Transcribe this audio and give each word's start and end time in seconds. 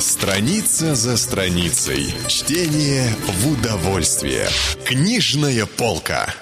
Страница 0.00 0.94
за 0.94 1.16
страницей. 1.16 2.14
Чтение 2.28 3.12
в 3.26 3.52
удовольствие. 3.52 4.48
Книжная 4.84 5.66
полка. 5.66 6.32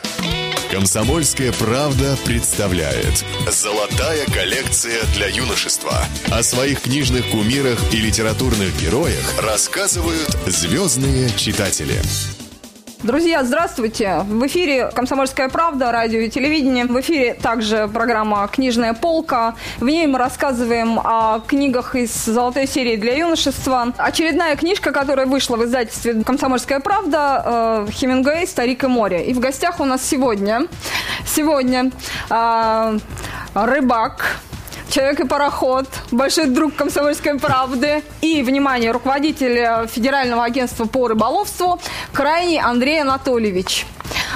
Комсомольская 0.71 1.53
правда 1.53 2.19
представляет 2.27 3.24
Золотая 3.50 4.27
коллекция 4.27 5.03
для 5.14 5.29
юношества. 5.29 6.04
О 6.30 6.42
своих 6.42 6.82
книжных 6.82 7.30
кумирах 7.30 7.79
и 7.95 7.97
литературных 7.97 8.79
героях 8.79 9.40
рассказывают 9.40 10.37
звездные 10.47 11.31
читатели. 11.31 12.03
Друзья, 13.03 13.44
здравствуйте! 13.44 14.21
В 14.26 14.47
эфире 14.47 14.90
«Комсомольская 14.94 15.51
правда», 15.51 15.92
радио 15.92 16.20
и 16.20 16.30
телевидение. 16.30 16.87
В 16.87 16.98
эфире 17.01 17.34
также 17.34 17.88
программа 17.92 18.48
«Книжная 18.48 18.95
полка». 18.95 19.55
В 19.78 19.84
ней 19.84 20.06
мы 20.06 20.19
рассказываем 20.19 20.98
о 21.05 21.41
книгах 21.41 21.95
из 21.95 22.10
золотой 22.24 22.66
серии 22.66 22.96
для 22.96 23.14
юношества. 23.19 23.92
Очередная 23.98 24.56
книжка, 24.56 24.92
которая 24.92 25.27
вышла 25.27 25.56
в 25.56 25.64
издательстве 25.64 26.24
«Комсомольская 26.24 26.80
правда» 26.80 27.86
э, 27.86 27.92
Хемингуэй 27.92 28.46
«Старик 28.46 28.84
и 28.84 28.86
море». 28.86 29.27
И 29.27 29.34
в 29.34 29.41
гостях 29.41 29.78
у 29.78 29.84
нас 29.84 30.02
сегодня, 30.02 30.62
сегодня 31.27 31.91
э, 32.30 32.98
рыбак, 33.55 34.38
Человек 34.96 35.20
и 35.20 35.27
пароход, 35.27 35.86
большой 36.10 36.46
друг 36.46 36.74
комсомольской 36.74 37.38
правды 37.38 38.02
и, 38.23 38.42
внимание, 38.42 38.92
руководитель 38.92 39.86
Федерального 39.88 40.42
агентства 40.42 40.86
по 40.86 41.06
рыболовству 41.06 41.78
Крайний 42.14 42.59
Андрей 42.59 43.02
Анатольевич. 43.02 43.84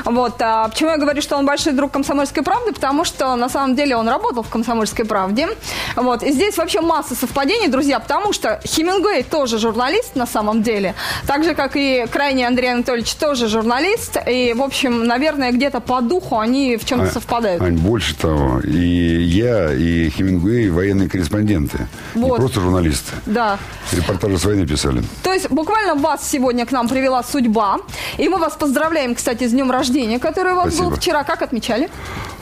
Вот. 0.05 0.35
А 0.41 0.69
почему 0.69 0.91
я 0.91 0.97
говорю, 0.97 1.23
что 1.23 1.37
он 1.37 1.47
большой 1.47 1.73
друг 1.73 1.93
комсомольской 1.93 2.43
правды? 2.43 2.73
Потому 2.73 3.05
что 3.05 3.37
на 3.37 3.49
самом 3.49 3.77
деле 3.77 3.97
он 3.97 4.09
работал 4.09 4.43
в 4.43 4.49
комсомольской 4.49 5.05
правде. 5.05 5.49
Вот. 5.97 6.23
И 6.23 6.33
здесь 6.33 6.57
вообще 6.57 6.81
масса 6.81 7.15
совпадений, 7.15 7.69
друзья, 7.69 8.01
потому 8.01 8.33
что 8.33 8.61
Хемингуэй 8.65 9.23
тоже 9.23 9.59
журналист 9.59 10.17
на 10.17 10.27
самом 10.27 10.63
деле. 10.63 10.95
Так 11.27 11.45
же, 11.45 11.55
как 11.55 11.73
и 11.77 12.07
крайний 12.11 12.47
Андрей 12.47 12.73
Анатольевич 12.73 13.15
тоже 13.15 13.49
журналист. 13.49 14.17
И, 14.27 14.55
в 14.57 14.63
общем, 14.63 15.07
наверное, 15.07 15.53
где-то 15.53 15.81
по 15.81 16.01
духу 16.01 16.39
они 16.39 16.77
в 16.77 16.85
чем-то 16.85 17.07
а, 17.07 17.11
совпадают. 17.11 17.63
Ань, 17.63 17.77
больше 17.77 18.15
того, 18.15 18.61
и 18.61 19.23
я, 19.23 19.73
и 19.73 20.11
Хемингуэй 20.11 20.71
военные 20.71 21.09
корреспонденты. 21.09 21.89
Вот. 22.15 22.31
Не 22.31 22.37
просто 22.37 22.61
журналисты. 22.61 23.13
Да. 23.27 23.59
Репортажи 23.93 24.39
с 24.39 24.45
войны 24.45 24.67
писали. 24.67 25.03
То 25.23 25.33
есть 25.33 25.51
буквально 25.51 25.95
вас 25.95 26.29
сегодня 26.29 26.67
к 26.67 26.73
нам 26.73 26.89
привела 26.89 27.23
судьба. 27.23 27.79
И 28.19 28.29
мы 28.29 28.39
вас 28.39 28.55
поздравляем, 28.55 29.15
кстати, 29.15 29.47
с 29.47 29.51
днем 29.51 29.71
рождения, 29.71 29.90
который 30.19 30.53
у 30.53 30.57
вас 30.57 30.69
Спасибо. 30.69 30.91
был 30.91 30.97
вчера. 30.97 31.25
Как 31.25 31.43
отмечали? 31.43 31.91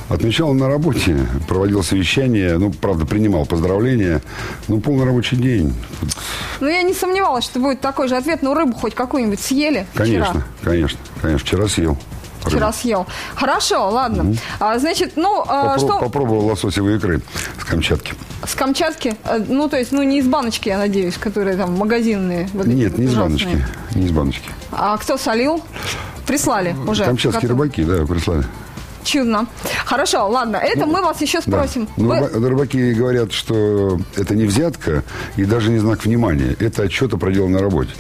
Отмечал 0.09 0.55
на 0.55 0.69
работе, 0.69 1.27
проводил 1.49 1.83
совещание, 1.83 2.57
ну, 2.57 2.73
правда, 2.73 3.05
принимал 3.05 3.45
поздравления. 3.45 4.23
Ну, 4.67 4.81
полный 4.81 5.05
рабочий 5.05 5.37
день. 5.37 5.75
Ну, 6.61 6.69
я 6.69 6.83
не 6.83 6.95
сомневалась, 6.95 7.45
что 7.45 7.61
будет 7.61 7.81
такой 7.81 8.09
же 8.09 8.17
ответ. 8.17 8.43
Ну, 8.43 8.55
рыбу 8.55 8.75
хоть 8.75 8.95
какую-нибудь 8.95 9.41
съели 9.41 9.87
Конечно, 9.95 10.25
вчера? 10.27 10.45
конечно, 10.63 10.99
конечно. 11.21 11.39
Вчера 11.39 11.69
съел. 11.69 11.99
Вчера 12.41 12.73
съел. 12.73 13.07
Хорошо, 13.35 13.91
ладно. 13.91 14.25
Угу. 14.25 14.37
А, 14.61 14.79
значит, 14.79 15.13
ну, 15.17 15.45
а, 15.47 15.77
Попро- 15.77 15.79
что... 15.79 15.99
Попробовал 15.99 16.47
лососевые 16.47 16.97
икры 16.97 17.21
с 17.61 17.65
Камчатки. 17.65 18.15
С 18.47 18.55
Камчатки? 18.55 19.17
Э, 19.25 19.39
ну, 19.47 19.69
то 19.69 19.77
есть, 19.77 19.93
ну, 19.93 20.03
не 20.03 20.21
из 20.21 20.27
баночки, 20.27 20.69
я 20.69 20.79
надеюсь, 20.79 21.19
которые 21.19 21.57
там 21.57 21.77
магазинные. 21.77 22.49
Вот 22.55 22.67
Нет, 22.67 22.97
не 22.97 23.07
из 23.07 23.15
баночки. 23.15 23.63
Не 23.95 24.07
из 24.07 24.11
баночки. 24.13 24.49
А 24.73 24.97
кто 24.97 25.19
солил? 25.19 25.63
Прислали 26.29 26.77
уже. 26.87 27.05
Камчатские 27.05 27.49
готов. 27.49 27.51
рыбаки, 27.51 27.85
да, 27.85 28.07
прислали. 28.07 28.45
Чудно. 29.05 29.47
Хорошо, 29.87 30.29
ладно, 30.29 30.57
это 30.57 30.81
ну, 30.85 30.93
мы 30.93 31.01
вас 31.01 31.21
еще 31.23 31.41
спросим. 31.41 31.89
Да. 31.97 32.05
Вы... 32.05 32.31
Ну, 32.35 32.49
рыбаки 32.49 32.93
говорят, 32.93 33.33
что 33.33 33.99
это 34.17 34.35
не 34.35 34.45
взятка 34.45 35.03
и 35.37 35.47
даже 35.47 35.71
не 35.71 35.79
знак 35.79 36.05
внимания. 36.05 36.55
Это 36.61 36.83
отчет 36.83 37.15
о 37.15 37.17
проделанной 37.17 37.61
работе. 37.61 37.93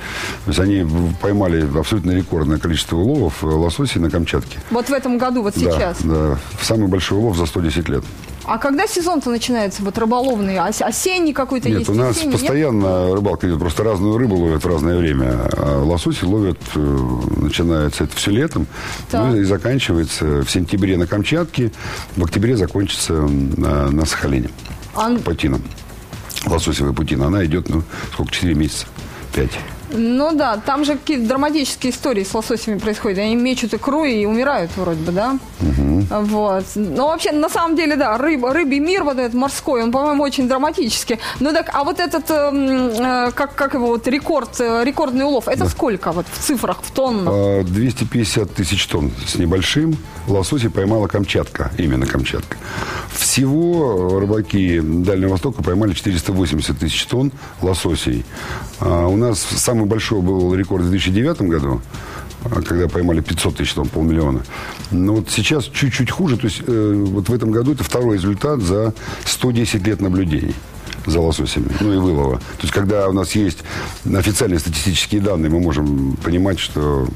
То 0.45 0.51
есть 0.51 0.61
они 0.61 0.87
поймали 1.23 1.67
абсолютно 1.79 2.11
рекордное 2.11 2.59
количество 2.59 2.97
уловов 2.97 3.43
лососей 3.43 4.03
на 4.03 4.11
Камчатке. 4.11 4.59
Вот 4.71 4.91
в 4.91 4.93
этом 4.93 5.17
году, 5.17 5.43
вот 5.43 5.55
сейчас? 5.55 6.03
Да, 6.03 6.31
да. 6.31 6.39
Самый 6.61 6.89
большой 6.89 7.19
улов 7.19 7.39
за 7.39 7.47
110 7.47 7.89
лет. 7.89 8.05
А 8.49 8.57
когда 8.57 8.87
сезон-то 8.87 9.29
начинается, 9.29 9.83
вот 9.83 9.99
рыболовный? 9.99 10.59
осенний 10.59 11.35
какой-то 11.35 11.69
Нет, 11.69 11.81
есть? 11.81 11.91
у 11.91 11.95
нас 11.95 12.17
осенний, 12.17 12.33
постоянно 12.33 13.07
нет? 13.07 13.15
рыбалка 13.15 13.47
идет, 13.47 13.59
просто 13.59 13.85
разную 13.85 14.17
рыбу 14.17 14.37
ловят 14.37 14.65
в 14.65 14.67
разное 14.67 14.97
время. 14.97 15.33
А 15.53 15.83
лососи 15.85 16.25
ловят, 16.25 16.59
э, 16.75 16.79
начинается 17.37 18.05
это 18.05 18.17
все 18.17 18.31
летом, 18.31 18.67
ну, 19.13 19.37
и 19.37 19.45
заканчивается 19.45 20.43
в 20.43 20.51
сентябре 20.51 20.97
на 20.97 21.07
Камчатке, 21.07 21.73
в 22.17 22.25
октябре 22.25 22.57
закончится 22.57 23.13
на, 23.13 23.91
на 23.91 24.07
Сахалине, 24.07 24.49
а... 24.95 25.15
путином. 25.19 25.63
Лососевая 26.47 26.95
путина, 26.95 27.27
она 27.27 27.45
идет, 27.45 27.69
ну, 27.69 27.83
сколько, 28.13 28.33
4 28.33 28.55
месяца, 28.55 28.87
5. 29.35 29.51
Ну 29.91 30.35
да, 30.35 30.59
там 30.59 30.85
же 30.85 30.93
какие-то 30.93 31.27
драматические 31.27 31.93
истории 31.93 32.23
с 32.23 32.35
лососями 32.35 32.79
происходят. 32.79 33.19
Они 33.19 33.37
мечут 33.37 33.75
икру 33.75 34.05
и 34.05 34.27
умирают 34.27 34.71
вроде 34.77 35.03
бы, 35.03 35.13
да? 35.13 35.39
Угу. 35.61 35.98
Вот. 36.11 36.65
Но 36.75 37.09
вообще, 37.09 37.33
на 37.33 37.49
самом 37.49 37.77
деле, 37.77 37.97
да, 37.97 38.19
рыб, 38.19 38.45
рыбий 38.45 38.79
мир 38.79 39.05
вот 39.05 39.19
этот 39.19 39.35
морской, 39.35 39.83
он, 39.83 39.91
по-моему, 39.91 40.23
очень 40.23 40.49
драматический. 40.49 41.19
Ну 41.41 41.53
так, 41.53 41.71
а 41.73 41.85
вот 41.85 42.01
этот, 42.01 42.25
э, 42.31 43.33
как, 43.35 43.55
как 43.55 43.75
его, 43.75 43.87
вот 43.87 44.07
рекорд, 44.07 44.61
э, 44.61 44.85
рекордный 44.85 45.25
улов, 45.25 45.49
это 45.49 45.65
да. 45.65 45.69
сколько 45.69 46.13
вот 46.13 46.27
в 46.31 46.39
цифрах, 46.39 46.83
в 46.83 46.91
тоннах? 46.91 47.65
250 47.65 48.43
а, 48.43 48.47
тысяч 48.47 48.87
тонн 48.87 49.11
с 49.27 49.37
небольшим. 49.37 49.97
Лососи 50.27 50.69
поймала 50.69 51.07
Камчатка, 51.07 51.71
именно 51.79 52.05
Камчатка. 52.05 52.59
Всего 53.13 54.19
рыбаки 54.21 54.81
Дальнего 54.81 55.31
Востока 55.31 55.63
поймали 55.63 55.95
480 55.95 56.79
тысяч 56.79 57.07
тонн 57.07 57.33
лососей. 57.63 58.27
А 58.81 59.07
у 59.07 59.17
нас 59.17 59.41
сам 59.41 59.79
Самый 59.79 59.91
большой 59.91 60.23
был 60.23 60.53
рекорд 60.57 60.83
в 60.83 60.91
2009 60.91 61.43
году, 61.43 61.81
когда 62.67 62.89
поймали 62.89 63.21
500 63.21 63.57
тысяч, 63.57 63.75
там, 63.75 63.89
полмиллиона. 63.89 64.43
Но 64.91 65.15
вот 65.17 65.31
сейчас 65.31 65.65
чуть-чуть 65.65 66.11
хуже. 66.11 66.37
То 66.37 66.47
есть 66.47 66.63
э, 66.67 67.05
вот 67.07 67.29
в 67.29 67.35
этом 67.35 67.51
году 67.51 67.73
это 67.73 67.85
второй 67.85 68.17
результат 68.17 68.61
за 68.61 68.95
110 69.25 69.87
лет 69.87 70.01
наблюдений 70.01 70.55
за 71.07 71.21
лососями, 71.21 71.69
ну 71.81 71.93
и 71.95 71.97
вылова. 71.97 72.37
То 72.37 72.63
есть, 72.63 72.75
когда 72.75 73.09
у 73.09 73.13
нас 73.13 73.33
есть 73.33 73.59
официальные 74.05 74.59
статистические 74.59 75.21
данные, 75.21 75.51
мы 75.51 75.61
можем 75.61 76.17
понимать, 76.23 76.59
что 76.59 77.09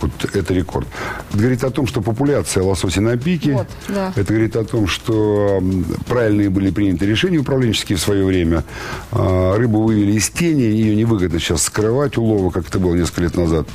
вот 0.00 0.10
это 0.34 0.54
рекорд. 0.54 0.86
Это 1.30 1.38
говорит 1.38 1.64
о 1.64 1.70
том, 1.70 1.86
что 1.86 2.00
популяция 2.00 2.62
лосося 2.62 3.00
на 3.00 3.16
пике. 3.16 3.52
Вот, 3.52 3.68
да. 3.88 4.12
Это 4.14 4.32
говорит 4.32 4.56
о 4.56 4.64
том, 4.64 4.86
что 4.86 5.62
правильные 6.06 6.50
были 6.50 6.70
приняты 6.70 7.06
решения 7.06 7.38
управленческие 7.38 7.96
в 7.98 8.00
свое 8.00 8.24
время. 8.24 8.64
А, 9.10 9.56
рыбу 9.56 9.82
вывели 9.82 10.12
из 10.12 10.28
тени, 10.30 10.62
ее 10.62 10.96
невыгодно 10.96 11.38
сейчас 11.38 11.64
скрывать 11.64 12.16
улова, 12.16 12.50
как 12.50 12.68
это 12.68 12.78
было 12.78 12.94
несколько 12.94 13.22
лет 13.22 13.36
назад. 13.36 13.68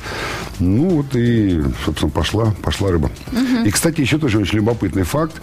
Ну 0.58 0.88
вот 0.88 1.14
и, 1.14 1.62
собственно, 1.84 2.10
пошла, 2.10 2.54
пошла 2.62 2.90
рыба. 2.90 3.10
Угу. 3.32 3.66
И, 3.66 3.70
кстати, 3.70 4.00
еще 4.00 4.18
тоже 4.18 4.38
очень 4.38 4.56
любопытный 4.56 5.04
факт, 5.04 5.34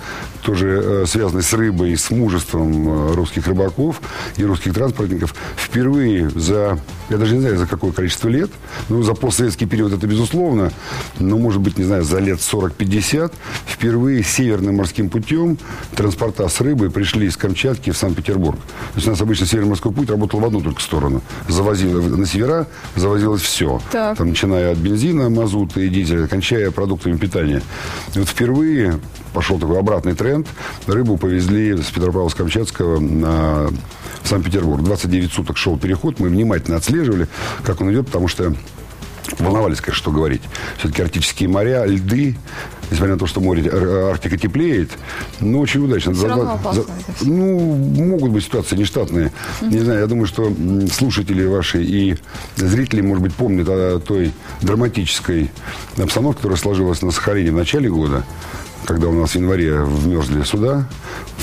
тоже 0.42 0.81
э, 0.84 1.06
связанный 1.08 1.44
с 1.44 1.54
рыбой, 1.54 1.96
с 1.96 2.09
мужеством 2.09 2.88
э, 2.88 3.14
русских 3.14 3.48
рыбаков 3.48 4.02
и 4.38 4.44
русских 4.44 4.74
транспортников. 4.74 5.36
Впервые 5.56 6.30
за, 6.30 6.80
я 7.09 7.18
даже 7.18 7.36
не 7.36 7.42
знаю, 7.42 7.58
за 7.58 7.68
какое 7.68 7.92
количество 7.92 8.28
лет, 8.28 8.52
но 8.90 9.04
за 9.04 9.14
постсоветский 9.14 9.68
период 9.68 9.94
это 9.94 10.06
безусловно, 10.08 10.55
ну, 11.20 11.38
может 11.38 11.62
быть, 11.62 11.78
не 11.78 11.84
знаю, 11.84 12.04
за 12.04 12.20
лет 12.20 12.40
40-50 12.40 13.32
впервые 13.66 14.24
северным 14.24 14.76
морским 14.78 15.10
путем 15.10 15.58
транспорта 15.96 16.48
с 16.48 16.62
рыбой 16.62 16.90
пришли 16.90 17.28
из 17.28 17.38
Камчатки 17.38 17.92
в 17.92 17.98
Санкт-Петербург. 17.98 18.58
То 18.58 18.96
есть 18.96 19.08
у 19.08 19.12
нас 19.12 19.22
обычно 19.22 19.46
северный 19.46 19.70
морской 19.70 19.92
путь 19.92 20.10
работал 20.10 20.40
в 20.40 20.46
одну 20.46 20.62
только 20.62 20.82
сторону. 20.82 21.22
Завозило, 21.48 22.02
на 22.02 22.26
севера 22.26 22.68
завозилось 22.96 23.42
все. 23.42 23.82
Так. 23.92 24.18
Там, 24.18 24.30
начиная 24.30 24.72
от 24.72 24.78
бензина, 24.78 25.30
мазута 25.30 25.82
и 25.82 25.90
дизеля, 25.90 26.28
кончая 26.28 26.72
продуктами 26.72 27.18
питания. 27.18 27.62
И 28.14 28.20
вот 28.20 28.28
впервые 28.28 29.00
пошел 29.34 29.60
такой 29.60 29.80
обратный 29.80 30.16
тренд. 30.16 30.48
Рыбу 30.88 31.18
повезли 31.18 31.78
с 31.78 31.92
Петропавловска-Камчатского 31.92 33.00
на 33.00 33.70
Санкт-Петербург. 34.24 34.84
29 34.84 35.32
суток 35.32 35.58
шел 35.58 35.78
переход. 35.78 36.19
Мы 36.19 36.30
внимательно 36.30 36.78
отслеживали, 36.78 37.28
как 37.63 37.81
он 37.81 37.92
идет, 37.92 38.08
потому 38.08 38.28
что 38.28 38.56
волновались, 39.39 39.81
конечно, 39.81 40.01
что 40.01 40.12
говорить. 40.12 40.42
Все-таки 40.77 41.01
арктические 41.01 41.50
моря, 41.50 41.86
льды, 41.86 42.36
несмотря 42.92 43.13
на 43.13 43.19
то, 43.19 43.27
что 43.27 43.42
море 43.42 43.69
Арктика 44.10 44.38
теплеет, 44.38 44.92
но 45.39 45.60
очень 45.60 45.83
удачно. 45.83 46.13
Все 46.13 46.27
равно 46.27 46.54
опасно 46.54 46.83
ну, 47.22 47.75
могут 47.75 48.31
быть 48.31 48.44
ситуации 48.44 48.75
нештатные. 48.75 49.31
Mm-hmm. 49.62 49.69
Не 49.69 49.80
знаю, 49.80 50.00
я 50.01 50.07
думаю, 50.07 50.27
что 50.27 50.54
слушатели 50.92 51.45
ваши 51.45 51.83
и 51.83 52.18
зрители, 52.56 53.01
может 53.01 53.24
быть, 53.24 53.33
помнят 53.33 53.68
о 53.69 54.00
той 54.00 54.31
драматической 54.62 55.51
обстановке, 55.98 56.38
которая 56.38 56.57
сложилась 56.57 57.01
на 57.01 57.12
Сахалине 57.12 57.51
в 57.51 57.56
начале 57.56 57.89
года 57.89 58.25
когда 58.86 59.07
у 59.07 59.13
нас 59.13 59.31
в 59.31 59.36
январе 59.36 59.81
вмерзли 59.81 60.44
суда, 60.44 60.88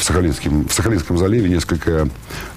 в, 0.02 0.04
Сахалинском, 0.04 0.66
в 0.66 0.72
Сахалинском 0.72 1.16
заливе 1.16 1.49
несколько 1.49 2.08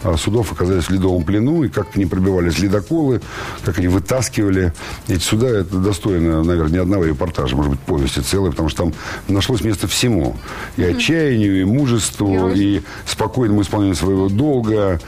а, 0.04 0.18
судов 0.18 0.52
оказались 0.52 0.86
в 0.86 0.90
ледовом 0.90 1.24
плену, 1.24 1.64
и 1.64 1.70
как 1.70 1.90
они 1.96 2.08
пробивались 2.08 2.58
ледоколы, 2.58 3.22
как 3.64 3.78
они 3.78 3.88
вытаскивали 3.88 4.74
эти 5.08 5.22
суда, 5.22 5.48
это 5.48 5.78
достойно, 5.78 6.44
наверное, 6.44 6.74
ни 6.74 6.78
одного 6.80 7.06
репортажа, 7.06 7.56
может 7.56 7.72
быть, 7.72 7.80
повести 7.82 8.22
целой, 8.22 8.50
потому 8.50 8.70
что 8.70 8.86
там 8.86 8.94
нашлось 9.28 9.62
место 9.62 9.88
всему. 9.88 10.36
И 10.76 10.84
отчаянию, 10.84 11.62
и 11.62 11.64
мужеству, 11.66 12.50
и 12.50 12.82
спокойному 13.06 13.62
исполнению 13.62 13.96
своего 13.96 14.28
долга, 14.28 15.00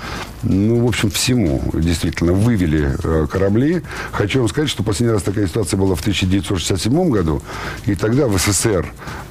ну, 0.44 0.86
в 0.86 0.88
общем, 0.88 1.10
всему 1.10 1.62
действительно 1.74 2.33
вывели 2.33 2.95
э, 3.04 3.28
корабли. 3.28 3.81
Хочу 4.12 4.40
вам 4.40 4.48
сказать, 4.48 4.69
что 4.69 4.83
последний 4.83 5.13
раз 5.13 5.24
такая 5.24 5.48
ситуация 5.48 5.78
была 5.78 5.95
в 5.95 6.01
1967 6.01 7.10
году, 7.10 7.42
и 7.86 7.95
тогда 7.95 8.28
в 8.28 8.38
СССР 8.38 8.86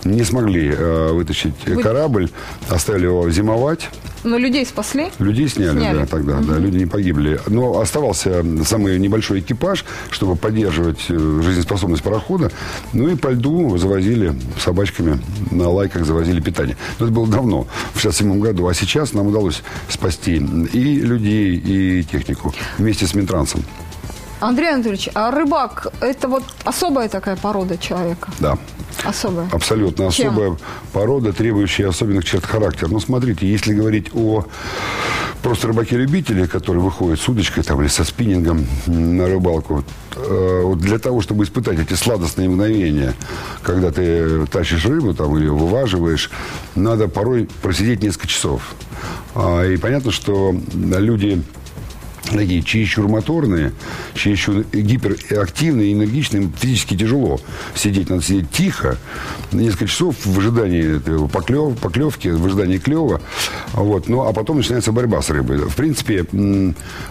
не 0.04 0.24
смогли 0.24 0.74
э, 0.76 1.12
вытащить 1.12 1.54
Вы... 1.66 1.82
корабль, 1.82 2.30
оставили 2.96 3.06
его 3.06 3.30
зимовать. 3.30 3.88
Но 4.24 4.38
людей 4.38 4.66
спасли? 4.66 5.08
Людей 5.18 5.48
сняли, 5.48 5.78
сняли. 5.78 5.98
да, 5.98 6.06
тогда, 6.06 6.38
угу. 6.38 6.46
да, 6.46 6.58
люди 6.58 6.78
не 6.78 6.86
погибли. 6.86 7.38
Но 7.46 7.80
оставался 7.80 8.44
самый 8.64 8.98
небольшой 8.98 9.40
экипаж, 9.40 9.84
чтобы 10.10 10.36
поддерживать 10.36 11.04
э, 11.08 11.40
жизнеспособность 11.42 12.02
парохода. 12.02 12.50
Ну 12.92 13.08
и 13.08 13.14
по 13.14 13.28
льду 13.28 13.76
завозили 13.76 14.34
собачками, 14.58 15.20
на 15.50 15.68
лайках 15.68 16.04
завозили 16.06 16.40
питание. 16.40 16.76
Но 16.98 17.06
это 17.06 17.14
было 17.14 17.28
давно, 17.28 17.66
в 17.94 18.00
67 18.00 18.40
году. 18.40 18.66
А 18.66 18.74
сейчас 18.74 19.12
нам 19.12 19.26
удалось 19.26 19.62
спасти 19.88 20.36
и 20.36 21.00
людей, 21.00 21.56
и 21.56 22.04
технику 22.04 22.52
вместе 22.78 23.06
с 23.06 23.14
Минтрансом. 23.14 23.62
Андрей 24.40 24.74
Анатольевич, 24.74 25.08
а 25.14 25.30
рыбак– 25.30 25.88
это 26.00 26.28
вот 26.28 26.44
особая 26.64 27.08
такая 27.08 27.36
порода 27.36 27.78
человека? 27.78 28.30
Да. 28.38 28.58
Особая? 29.04 29.48
Абсолютно 29.52 30.10
Чем? 30.10 30.30
особая 30.30 30.56
порода, 30.92 31.32
требующая 31.32 31.88
особенных 31.88 32.24
черт 32.24 32.44
характера. 32.44 32.88
Ну, 32.88 33.00
смотрите, 33.00 33.46
если 33.46 33.74
говорить 33.74 34.08
о 34.14 34.46
просто 35.42 35.68
рыбаке-любителе, 35.68 36.48
который 36.48 36.82
выходит 36.82 37.20
с 37.20 37.28
удочкой 37.28 37.62
там, 37.62 37.80
или 37.80 37.88
со 37.88 38.04
спиннингом 38.04 38.66
на 38.86 39.26
рыбалку, 39.26 39.84
э, 40.16 40.60
вот 40.64 40.78
для 40.78 40.98
того, 40.98 41.20
чтобы 41.20 41.44
испытать 41.44 41.78
эти 41.78 41.94
сладостные 41.94 42.48
мгновения, 42.48 43.14
когда 43.62 43.90
ты 43.90 44.46
тащишь 44.46 44.84
рыбу 44.86 45.14
там, 45.14 45.36
или 45.36 45.46
вываживаешь, 45.46 46.30
надо 46.74 47.08
порой 47.08 47.48
просидеть 47.62 48.02
несколько 48.02 48.28
часов. 48.28 48.74
А, 49.34 49.64
и 49.64 49.76
понятно, 49.76 50.10
что 50.10 50.54
люди 50.74 51.42
такие 52.30 52.62
чересчур 52.62 53.08
моторные, 53.08 53.72
чересчур 54.14 54.64
гиперактивные, 54.72 55.92
энергичные, 55.92 56.50
физически 56.58 56.96
тяжело 56.96 57.40
сидеть. 57.74 58.10
Надо 58.10 58.22
сидеть 58.22 58.50
тихо, 58.50 58.96
несколько 59.52 59.86
часов 59.86 60.16
в 60.24 60.38
ожидании 60.38 60.98
поклев, 61.28 61.76
поклевки, 61.78 62.28
в 62.28 62.44
ожидании 62.44 62.78
клева. 62.78 63.20
Вот. 63.72 64.08
Ну, 64.08 64.22
а 64.26 64.32
потом 64.32 64.58
начинается 64.58 64.92
борьба 64.92 65.22
с 65.22 65.30
рыбой. 65.30 65.58
В 65.58 65.74
принципе, 65.74 66.24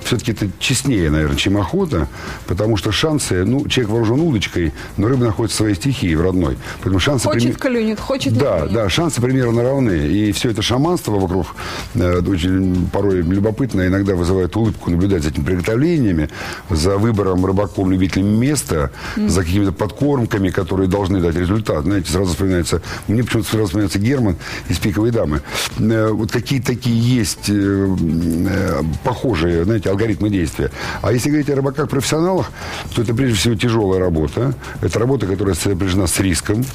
все-таки 0.04 0.32
это 0.32 0.50
честнее, 0.60 1.10
наверное, 1.10 1.38
чем 1.38 1.58
охота, 1.58 2.08
потому 2.48 2.78
что 2.78 2.92
шансы, 2.92 3.46
ну, 3.46 3.68
человек 3.68 3.92
вооружен 3.92 4.20
удочкой, 4.20 4.74
но 4.98 5.08
рыба 5.08 5.26
находится 5.26 5.56
в 5.56 5.60
своей 5.60 5.76
стихии, 5.76 6.14
в 6.16 6.22
родной. 6.22 6.58
Поэтому 6.80 7.00
шансы... 7.00 7.26
Хочет 7.28 7.58
прим... 7.60 7.74
клюнет, 7.74 8.00
хочет 8.00 8.34
Да, 8.34 8.60
клюнет. 8.60 8.74
да, 8.74 8.90
шансы 8.90 9.22
примерно 9.22 9.64
равны. 9.64 10.08
И 10.08 10.32
все 10.32 10.50
это 10.52 10.62
шаманство 10.62 11.12
вокруг 11.14 11.48
э, 11.94 12.22
очень 12.22 12.88
порой 12.92 13.22
любопытно, 13.22 13.88
иногда 13.88 14.16
вызывает 14.16 14.56
улыбку 14.56 14.90
наблюдать 15.06 15.24
за 15.24 15.30
этими 15.30 15.44
приготовлениями, 15.44 16.30
за 16.70 16.98
выбором 16.98 17.46
рыбаком-любителем 17.46 18.28
места, 18.40 18.92
mm. 19.16 19.30
за 19.30 19.44
какими-то 19.44 19.72
подкормками, 19.72 20.50
которые 20.50 20.88
должны 20.90 21.22
дать 21.22 21.36
результат. 21.36 21.84
Знаете, 21.84 22.12
сразу 22.12 22.32
вспоминается, 22.32 22.82
мне 23.08 23.24
почему-то 23.24 23.50
сразу 23.50 23.66
вспоминается 23.66 24.00
Герман 24.00 24.36
из 24.70 24.78
«Пиковой 24.80 25.12
дамы». 25.12 25.42
Э, 25.80 26.10
вот 26.10 26.32
какие 26.32 26.60
такие 26.60 26.98
есть 27.00 27.50
э, 27.50 27.54
э, 27.54 28.82
похожие, 29.04 29.64
знаете, 29.64 29.90
алгоритмы 29.90 30.30
действия. 30.30 30.72
А 31.02 31.12
если 31.12 31.30
говорить 31.30 31.50
о 31.50 31.56
рыбаках-профессионалах, 31.56 32.52
то 32.94 33.02
это 33.02 33.14
прежде 33.14 33.38
всего 33.38 33.56
тяжелая 33.56 34.00
работа. 34.00 34.54
Это 34.82 35.00
работа, 35.00 35.28
которая 35.28 35.56
сопряжена 35.56 36.08
с 36.08 36.20
риском. 36.20 36.66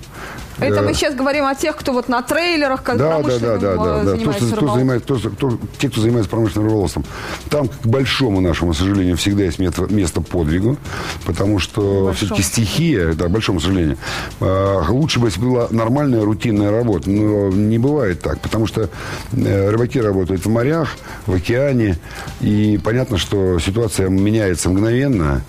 Это 0.61 0.83
мы 0.83 0.95
сейчас 0.95 1.15
говорим 1.15 1.45
о 1.45 1.55
тех, 1.55 1.77
кто 1.77 1.93
вот 1.93 2.09
на 2.09 2.23
трейлерах, 2.23 2.83
как 2.83 2.99
да, 2.99 3.21
да, 3.23 3.39
да, 3.39 3.59
да, 3.59 3.77
да, 3.77 4.05
да. 4.05 4.17
Кто, 4.17 4.57
кто 4.57 4.75
занимается, 4.75 5.15
кто, 5.15 5.31
кто, 5.31 5.59
те, 5.79 5.89
кто 5.89 6.01
занимается 6.01 6.31
промышленным 6.31 6.69
рыболовством. 6.69 7.05
Там, 7.49 7.69
к 7.69 7.87
большому 7.87 8.41
нашему 8.41 8.75
сожалению, 8.75 9.17
всегда 9.17 9.45
есть 9.45 9.59
место, 9.59 10.21
подвигу, 10.21 10.77
потому 11.25 11.59
что 11.59 12.13
все-таки 12.13 12.43
стихия, 12.43 13.15
да, 13.15 13.27
к 13.27 13.31
большому 13.31 13.61
сожалению, 13.61 13.97
э, 14.41 14.83
лучше 14.89 15.19
бы, 15.19 15.29
если 15.29 15.41
была 15.41 15.69
нормальная 15.71 16.25
рутинная 16.25 16.71
работа, 16.71 17.11
но 17.11 17.49
не 17.49 17.79
бывает 17.79 18.21
так, 18.21 18.41
потому 18.41 18.67
что 18.67 18.89
э, 19.33 19.71
рыбаки 19.71 20.01
работают 20.01 20.45
в 20.45 20.49
морях, 20.49 20.97
в 21.27 21.35
океане, 21.35 21.99
и 22.41 22.79
понятно, 22.83 23.19
что 23.19 23.59
ситуация 23.59 24.09
меняется 24.09 24.71
мгновенно. 24.71 25.43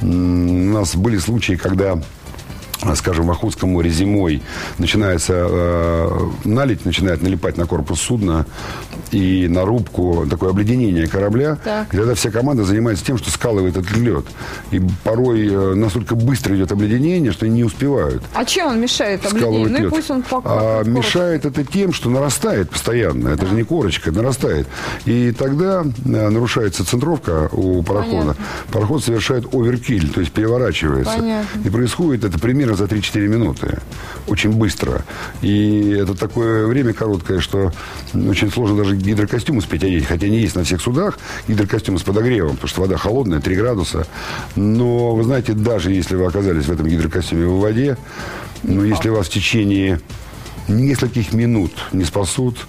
У 0.00 0.06
нас 0.06 0.96
были 0.96 1.18
случаи, 1.18 1.54
когда 1.54 1.98
скажем, 2.94 3.26
в 3.26 3.30
Охотском 3.30 3.70
море 3.70 3.90
зимой 3.90 4.42
начинается 4.78 5.32
э, 5.48 6.28
налить, 6.44 6.84
начинает 6.84 7.22
налипать 7.22 7.56
на 7.56 7.66
корпус 7.66 8.00
судна 8.00 8.46
и 9.10 9.46
на 9.48 9.64
рубку, 9.64 10.26
такое 10.28 10.50
обледенение 10.50 11.06
корабля. 11.06 11.56
Так. 11.62 11.92
И 11.94 11.96
тогда 11.96 12.14
вся 12.14 12.30
команда 12.30 12.64
занимается 12.64 13.04
тем, 13.04 13.18
что 13.18 13.30
скалывает 13.30 13.76
этот 13.76 13.96
лед. 13.96 14.24
И 14.70 14.80
порой 15.02 15.48
э, 15.48 15.74
настолько 15.74 16.14
быстро 16.14 16.56
идет 16.56 16.72
обледенение, 16.72 17.32
что 17.32 17.46
они 17.46 17.56
не 17.56 17.64
успевают. 17.64 18.22
А 18.34 18.44
чем 18.44 18.68
он 18.68 18.80
мешает 18.80 19.24
обледенению? 19.24 19.70
Ну 19.70 19.86
и 19.86 19.90
пусть 19.90 20.10
он 20.10 20.22
по, 20.22 20.42
а, 20.44 20.82
Мешает 20.84 21.44
это 21.44 21.64
тем, 21.64 21.92
что 21.92 22.10
нарастает 22.10 22.70
постоянно. 22.70 23.28
Это 23.28 23.44
а. 23.44 23.48
же 23.48 23.54
не 23.54 23.62
корочка, 23.62 24.10
нарастает. 24.10 24.66
И 25.04 25.32
тогда 25.32 25.82
э, 25.82 26.28
нарушается 26.28 26.84
центровка 26.84 27.48
у 27.52 27.82
парохода. 27.82 28.34
Понятно. 28.34 28.36
Пароход 28.72 29.04
совершает 29.04 29.54
оверкиль, 29.54 30.08
то 30.10 30.20
есть 30.20 30.32
переворачивается. 30.32 31.14
Понятно. 31.16 31.60
И 31.64 31.70
происходит 31.70 32.24
это 32.24 32.38
примерно 32.38 32.73
примерно 32.74 32.76
за 32.76 32.84
3-4 32.84 33.28
минуты. 33.28 33.78
Очень 34.26 34.52
быстро. 34.52 35.04
И 35.42 35.90
это 35.90 36.14
такое 36.14 36.66
время 36.66 36.92
короткое, 36.92 37.40
что 37.40 37.72
очень 38.14 38.50
сложно 38.50 38.76
даже 38.76 38.96
гидрокостюм 38.96 39.58
успеть 39.58 39.84
одеть. 39.84 40.06
Хотя 40.06 40.26
они 40.26 40.38
есть 40.38 40.56
на 40.56 40.64
всех 40.64 40.80
судах, 40.80 41.18
гидрокостюмы 41.48 41.98
с 41.98 42.02
подогревом, 42.02 42.52
потому 42.52 42.68
что 42.68 42.80
вода 42.82 42.96
холодная, 42.96 43.40
3 43.40 43.56
градуса. 43.56 44.06
Но, 44.56 45.14
вы 45.14 45.24
знаете, 45.24 45.52
даже 45.52 45.92
если 45.92 46.16
вы 46.16 46.26
оказались 46.26 46.66
в 46.66 46.72
этом 46.72 46.86
гидрокостюме 46.86 47.46
в 47.46 47.60
воде, 47.60 47.96
но 48.62 48.84
если 48.84 49.10
вас 49.10 49.26
в 49.26 49.30
течение 49.30 50.00
нескольких 50.68 51.32
минут 51.32 51.72
не 51.92 52.04
спасут, 52.04 52.66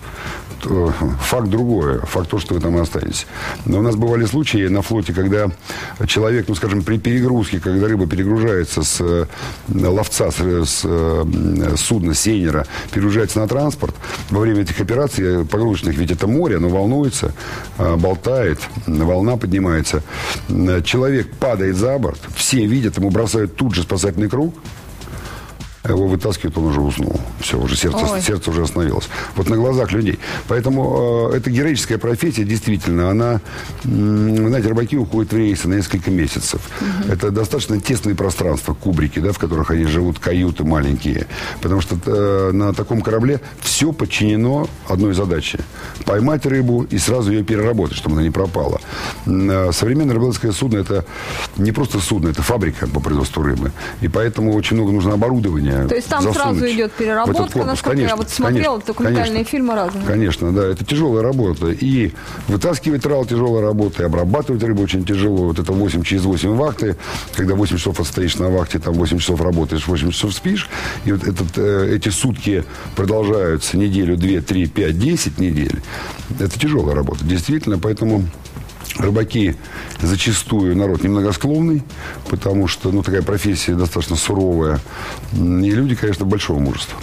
факт 1.20 1.50
другое. 1.50 2.00
Факт 2.02 2.30
то, 2.30 2.40
что 2.40 2.56
вы 2.56 2.62
там 2.62 2.78
останетесь. 2.78 3.28
Но 3.66 3.80
у 3.80 3.82
нас 3.82 3.96
бывали 3.96 4.26
случаи 4.26 4.68
на 4.68 4.82
флоте, 4.82 5.14
когда 5.14 5.50
человек, 6.08 6.48
ну, 6.48 6.56
скажем, 6.56 6.84
при 6.84 6.98
перегрузке, 6.98 7.60
когда 7.60 7.88
рыба 7.88 8.08
перегружается 8.08 8.84
с 8.84 9.02
э, 9.02 9.26
ловца, 9.70 10.32
с, 10.32 10.38
с 10.38 10.82
э, 10.84 11.76
судна, 11.78 12.14
сейнера, 12.14 12.66
перегружается 12.92 13.40
на 13.40 13.48
транспорт, 13.48 13.96
во 14.30 14.40
время 14.40 14.62
этих 14.62 14.80
операций 14.80 15.46
погрузочных, 15.46 15.98
ведь 15.98 16.12
это 16.12 16.28
море, 16.28 16.58
оно 16.58 16.70
волнуется, 16.70 17.34
болтает, 17.78 18.60
волна 18.88 19.38
поднимается. 19.38 20.04
Человек 20.84 21.34
падает 21.36 21.76
за 21.76 21.98
борт, 21.98 22.20
все 22.36 22.66
видят, 22.66 22.98
ему 22.98 23.10
бросают 23.10 23.56
тут 23.56 23.76
же 23.76 23.84
спасательный 23.84 24.30
круг, 24.30 24.56
его 25.94 26.08
вытаскивают, 26.08 26.58
он 26.58 26.66
уже 26.66 26.82
уснул. 26.82 27.20
Все, 27.40 27.60
уже 27.60 27.76
сердце, 27.76 28.22
сердце 28.22 28.50
уже 28.50 28.64
остановилось. 28.64 29.08
Вот 29.36 29.50
на 29.50 29.56
глазах 29.56 29.92
людей. 29.92 30.20
Поэтому 30.48 31.30
э, 31.32 31.38
эта 31.38 31.52
героическая 31.52 31.98
профессия, 31.98 32.44
действительно, 32.44 33.10
она, 33.10 33.42
знаете, 33.84 34.68
рыбаки 34.70 34.98
уходят 34.98 35.32
в 35.32 35.38
рейсы 35.38 35.68
на 35.68 35.76
несколько 35.76 36.12
месяцев. 36.12 36.62
Угу. 36.82 37.14
Это 37.14 37.32
достаточно 37.32 37.80
тесные 37.80 38.16
пространства, 38.16 38.74
кубрики, 38.74 39.20
да, 39.20 39.32
в 39.32 39.38
которых 39.38 39.72
они 39.72 39.86
живут, 39.86 40.20
каюты 40.20 40.64
маленькие. 40.64 41.28
Потому 41.62 41.82
что 41.82 41.98
э, 42.06 42.52
на 42.52 42.74
таком 42.74 43.02
корабле 43.02 43.40
все 43.62 43.92
подчинено 43.92 44.68
одной 44.88 45.14
задаче. 45.14 45.60
Поймать 46.06 46.46
рыбу 46.46 46.84
и 46.84 46.98
сразу 46.98 47.32
ее 47.32 47.44
переработать, 47.44 47.98
чтобы 47.98 48.16
она 48.16 48.24
не 48.24 48.32
пропала. 48.32 48.82
Э, 49.26 49.72
современное 49.72 50.16
рыболовское 50.16 50.52
судно– 50.52 50.78
это 50.80 51.06
не 51.58 51.72
просто 51.72 52.00
судно, 52.00 52.30
это 52.30 52.42
фабрика 52.42 52.88
по 52.88 53.00
производству 53.00 53.44
рыбы. 53.44 53.72
И 54.02 54.08
поэтому 54.08 54.54
очень 54.54 54.78
много 54.78 54.92
нужно 54.92 55.14
оборудования 55.14 55.75
то 55.88 55.96
есть 55.96 56.08
там 56.08 56.34
сразу 56.34 56.68
идет 56.68 56.92
переработка, 56.94 57.64
насколько 57.64 57.98
конечно, 57.98 58.10
я 58.10 58.16
вот 58.16 58.30
смотрела 58.30 58.74
конечно, 58.74 58.94
документальные 58.94 59.28
конечно, 59.28 59.52
фильмы 59.52 59.76
разные. 59.76 60.06
Конечно, 60.06 60.52
да, 60.52 60.68
это 60.68 60.86
тяжелая 60.86 61.24
работа. 61.24 61.72
И 61.72 62.12
вытаскивать 62.48 63.04
трал 63.04 63.26
тяжелая 63.26 63.62
работа, 63.62 64.04
и 64.04 64.06
обрабатывать 64.06 64.64
рыбу 64.64 64.84
очень 64.84 65.06
тяжело. 65.06 65.48
Вот 65.48 65.60
это 65.60 65.72
8 65.72 66.04
через 66.04 66.24
8 66.24 66.56
вахты, 66.56 66.96
когда 67.34 67.56
8 67.56 67.78
часов 67.78 68.00
отстоишь 68.00 68.38
на 68.38 68.50
вахте, 68.50 68.80
там 68.80 68.94
8 68.94 69.20
часов 69.20 69.42
работаешь, 69.42 69.88
8 69.88 70.12
часов 70.12 70.34
спишь. 70.34 70.70
И 71.06 71.12
вот 71.12 71.24
этот, 71.24 71.58
э, 71.58 71.96
эти 71.96 72.10
сутки 72.10 72.64
продолжаются 72.96 73.78
неделю, 73.78 74.18
2, 74.18 74.42
3, 74.42 74.68
5, 74.68 75.00
10 75.00 75.40
недель. 75.40 75.82
Это 76.40 76.60
тяжелая 76.60 76.96
работа, 76.96 77.24
действительно, 77.26 77.78
поэтому 77.80 78.26
Рыбаки 78.98 79.56
зачастую 80.02 80.76
народ 80.78 81.04
немногосклонный, 81.04 81.84
потому 82.30 82.68
что 82.68 82.92
ну, 82.92 83.04
такая 83.04 83.22
профессия 83.22 83.76
достаточно 83.76 84.16
суровая. 84.16 84.80
И 85.34 85.38
люди, 85.72 85.96
конечно, 85.96 86.26
большого 86.26 86.60
мужества. 86.60 86.98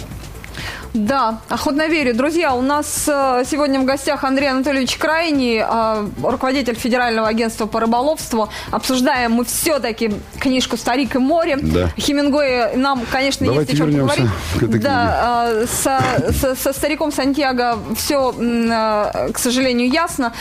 Да, 0.93 1.39
охотно 1.49 1.87
верю. 1.87 2.13
Друзья, 2.15 2.53
у 2.53 2.61
нас 2.61 3.05
э, 3.07 3.43
сегодня 3.49 3.79
в 3.79 3.83
гостях 3.85 4.23
Андрей 4.23 4.51
Анатольевич 4.51 4.97
Крайний, 4.97 5.59
э, 5.59 6.07
руководитель 6.21 6.75
Федерального 6.75 7.27
агентства 7.27 7.65
по 7.65 7.79
рыболовству. 7.79 8.49
Обсуждаем 8.69 9.31
мы 9.31 9.43
все-таки 9.45 10.13
книжку 10.39 10.77
«Старик 10.77 11.15
и 11.15 11.17
море». 11.17 11.57
Да. 11.59 11.89
Хемингуэй 11.97 12.75
нам, 12.75 13.01
конечно, 13.11 13.43
Давайте 13.43 13.71
есть 13.71 13.81
о 13.81 13.85
чем 13.85 13.91
поговорить. 13.91 14.29
к 14.59 14.63
этой 14.63 14.79
да, 14.79 15.49
э, 15.51 15.65
со, 15.65 15.99
со- 16.39 16.55
со 16.55 16.73
стариком 16.73 17.11
Сантьяго 17.11 17.79
все, 17.95 18.31
к 18.31 19.37
сожалению, 19.39 19.89
ясно. 19.89 20.33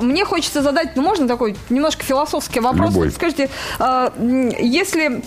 Мне 0.00 0.24
хочется 0.24 0.62
задать, 0.62 0.96
ну, 0.96 1.02
можно 1.02 1.28
такой 1.28 1.56
немножко 1.68 2.04
философский 2.04 2.60
вопрос? 2.60 2.90
Любой. 2.94 3.10
Скажите, 3.10 3.50
если 4.18 5.22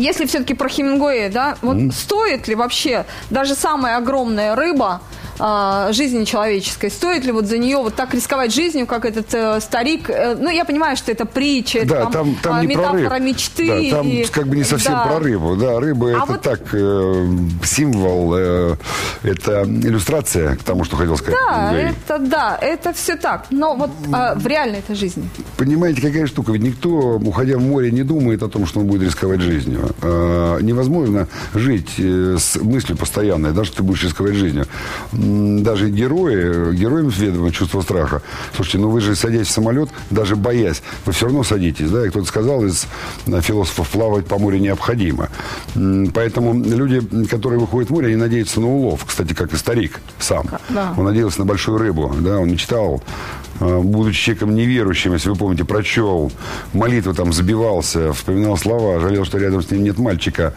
если 0.00 0.26
все-таки 0.26 0.54
про 0.54 0.68
Хемингуэя, 0.68 1.30
да, 1.30 1.56
вот 1.62 1.76
стоит 1.92 2.48
ли 2.48 2.54
вообще 2.54 3.04
даже 3.30 3.54
самая 3.54 3.98
огромная 3.98 4.56
рыба 4.56 5.02
а, 5.40 5.92
жизни 5.92 6.24
человеческой, 6.24 6.90
стоит 6.90 7.24
ли 7.24 7.32
вот 7.32 7.46
за 7.46 7.56
нее 7.58 7.78
вот 7.78 7.94
так 7.94 8.12
рисковать 8.14 8.54
жизнью, 8.54 8.86
как 8.86 9.04
этот 9.06 9.32
э, 9.32 9.58
старик? 9.60 10.10
Э, 10.10 10.36
ну, 10.38 10.50
я 10.50 10.64
понимаю, 10.66 10.96
что 10.96 11.10
это 11.10 11.24
притча, 11.24 11.78
это 11.78 11.88
Да, 11.88 12.06
там, 12.06 12.36
там 12.42 12.56
а, 12.56 12.64
не 12.64 12.74
про 12.74 12.92
метафора 12.92 13.18
мечты. 13.18 13.90
Да, 13.90 13.96
там 13.96 14.08
и- 14.08 14.24
как 14.24 14.46
бы 14.46 14.56
не 14.56 14.64
совсем 14.64 14.92
да. 14.92 15.06
про 15.06 15.18
рыбу. 15.18 15.56
Да, 15.56 15.80
рыба 15.80 16.08
А 16.08 16.10
это 16.10 16.32
вот- 16.32 16.42
так, 16.42 16.60
э, 16.72 17.26
символ, 17.64 18.34
э, 18.36 18.76
это 19.22 19.62
иллюстрация 19.62 20.56
к 20.56 20.62
тому, 20.62 20.84
что 20.84 20.96
хотел 20.96 21.16
сказать. 21.16 21.38
Да, 21.48 21.72
Грей. 21.72 21.86
это 22.06 22.18
да, 22.18 22.58
это 22.60 22.92
все 22.92 23.16
так. 23.16 23.46
Но 23.50 23.74
вот 23.76 23.90
а, 24.12 24.34
в 24.34 24.46
реальной 24.46 24.80
этой 24.80 24.94
жизни. 24.94 25.28
Понимаете, 25.56 26.02
какая 26.02 26.26
штука? 26.26 26.52
Ведь 26.52 26.62
никто, 26.62 26.90
уходя 26.90 27.56
в 27.56 27.62
море, 27.62 27.90
не 27.90 28.02
думает 28.02 28.42
о 28.42 28.48
том, 28.48 28.66
что 28.66 28.80
он 28.80 28.86
будет 28.86 29.02
рисковать 29.02 29.40
жизнью. 29.40 29.90
Э, 30.02 30.58
невозможно 30.60 31.28
жить 31.54 31.94
э, 31.98 32.36
с 32.38 32.56
мыслью 32.56 32.98
постоянной, 32.98 33.52
да, 33.52 33.64
что 33.64 33.78
ты 33.78 33.82
будешь 33.82 34.04
рисковать 34.04 34.34
жизнью. 34.34 34.66
Даже 35.62 35.90
герои, 35.90 36.74
героям 36.74 37.08
ведомо 37.08 37.52
чувство 37.52 37.80
страха. 37.82 38.22
Слушайте, 38.54 38.78
ну 38.78 38.90
вы 38.90 39.00
же, 39.00 39.14
садясь 39.14 39.48
в 39.48 39.50
самолет, 39.50 39.88
даже 40.10 40.36
боясь, 40.36 40.82
вы 41.06 41.12
все 41.12 41.26
равно 41.26 41.44
садитесь, 41.44 41.90
да? 41.90 42.06
И 42.06 42.10
кто-то 42.10 42.26
сказал 42.26 42.64
из 42.64 42.86
э, 43.26 43.40
философов, 43.40 43.88
плавать 43.88 44.26
по 44.26 44.38
морю 44.38 44.58
необходимо. 44.58 45.28
Поэтому 45.74 46.54
люди, 46.54 47.00
которые 47.26 47.60
выходят 47.60 47.90
в 47.90 47.92
море, 47.92 48.08
они 48.08 48.16
надеются 48.16 48.60
на 48.60 48.68
улов. 48.68 49.04
Кстати, 49.06 49.32
как 49.34 49.52
и 49.52 49.56
старик 49.56 50.00
сам. 50.18 50.46
Да. 50.68 50.94
Он 50.96 51.04
надеялся 51.04 51.40
на 51.40 51.44
большую 51.44 51.78
рыбу, 51.78 52.14
да, 52.20 52.38
он 52.38 52.50
мечтал, 52.50 53.02
э, 53.60 53.80
будучи 53.80 54.20
человеком 54.20 54.54
неверующим, 54.54 55.12
если 55.12 55.28
вы 55.28 55.36
помните, 55.36 55.64
прочел, 55.64 56.32
молитвы 56.72 57.14
там 57.14 57.32
забивался, 57.32 58.12
вспоминал 58.12 58.56
слова, 58.56 59.00
жалел, 59.00 59.24
что 59.24 59.38
рядом 59.38 59.62
с 59.62 59.70
ним 59.70 59.84
нет 59.84 59.98
мальчика. 59.98 60.54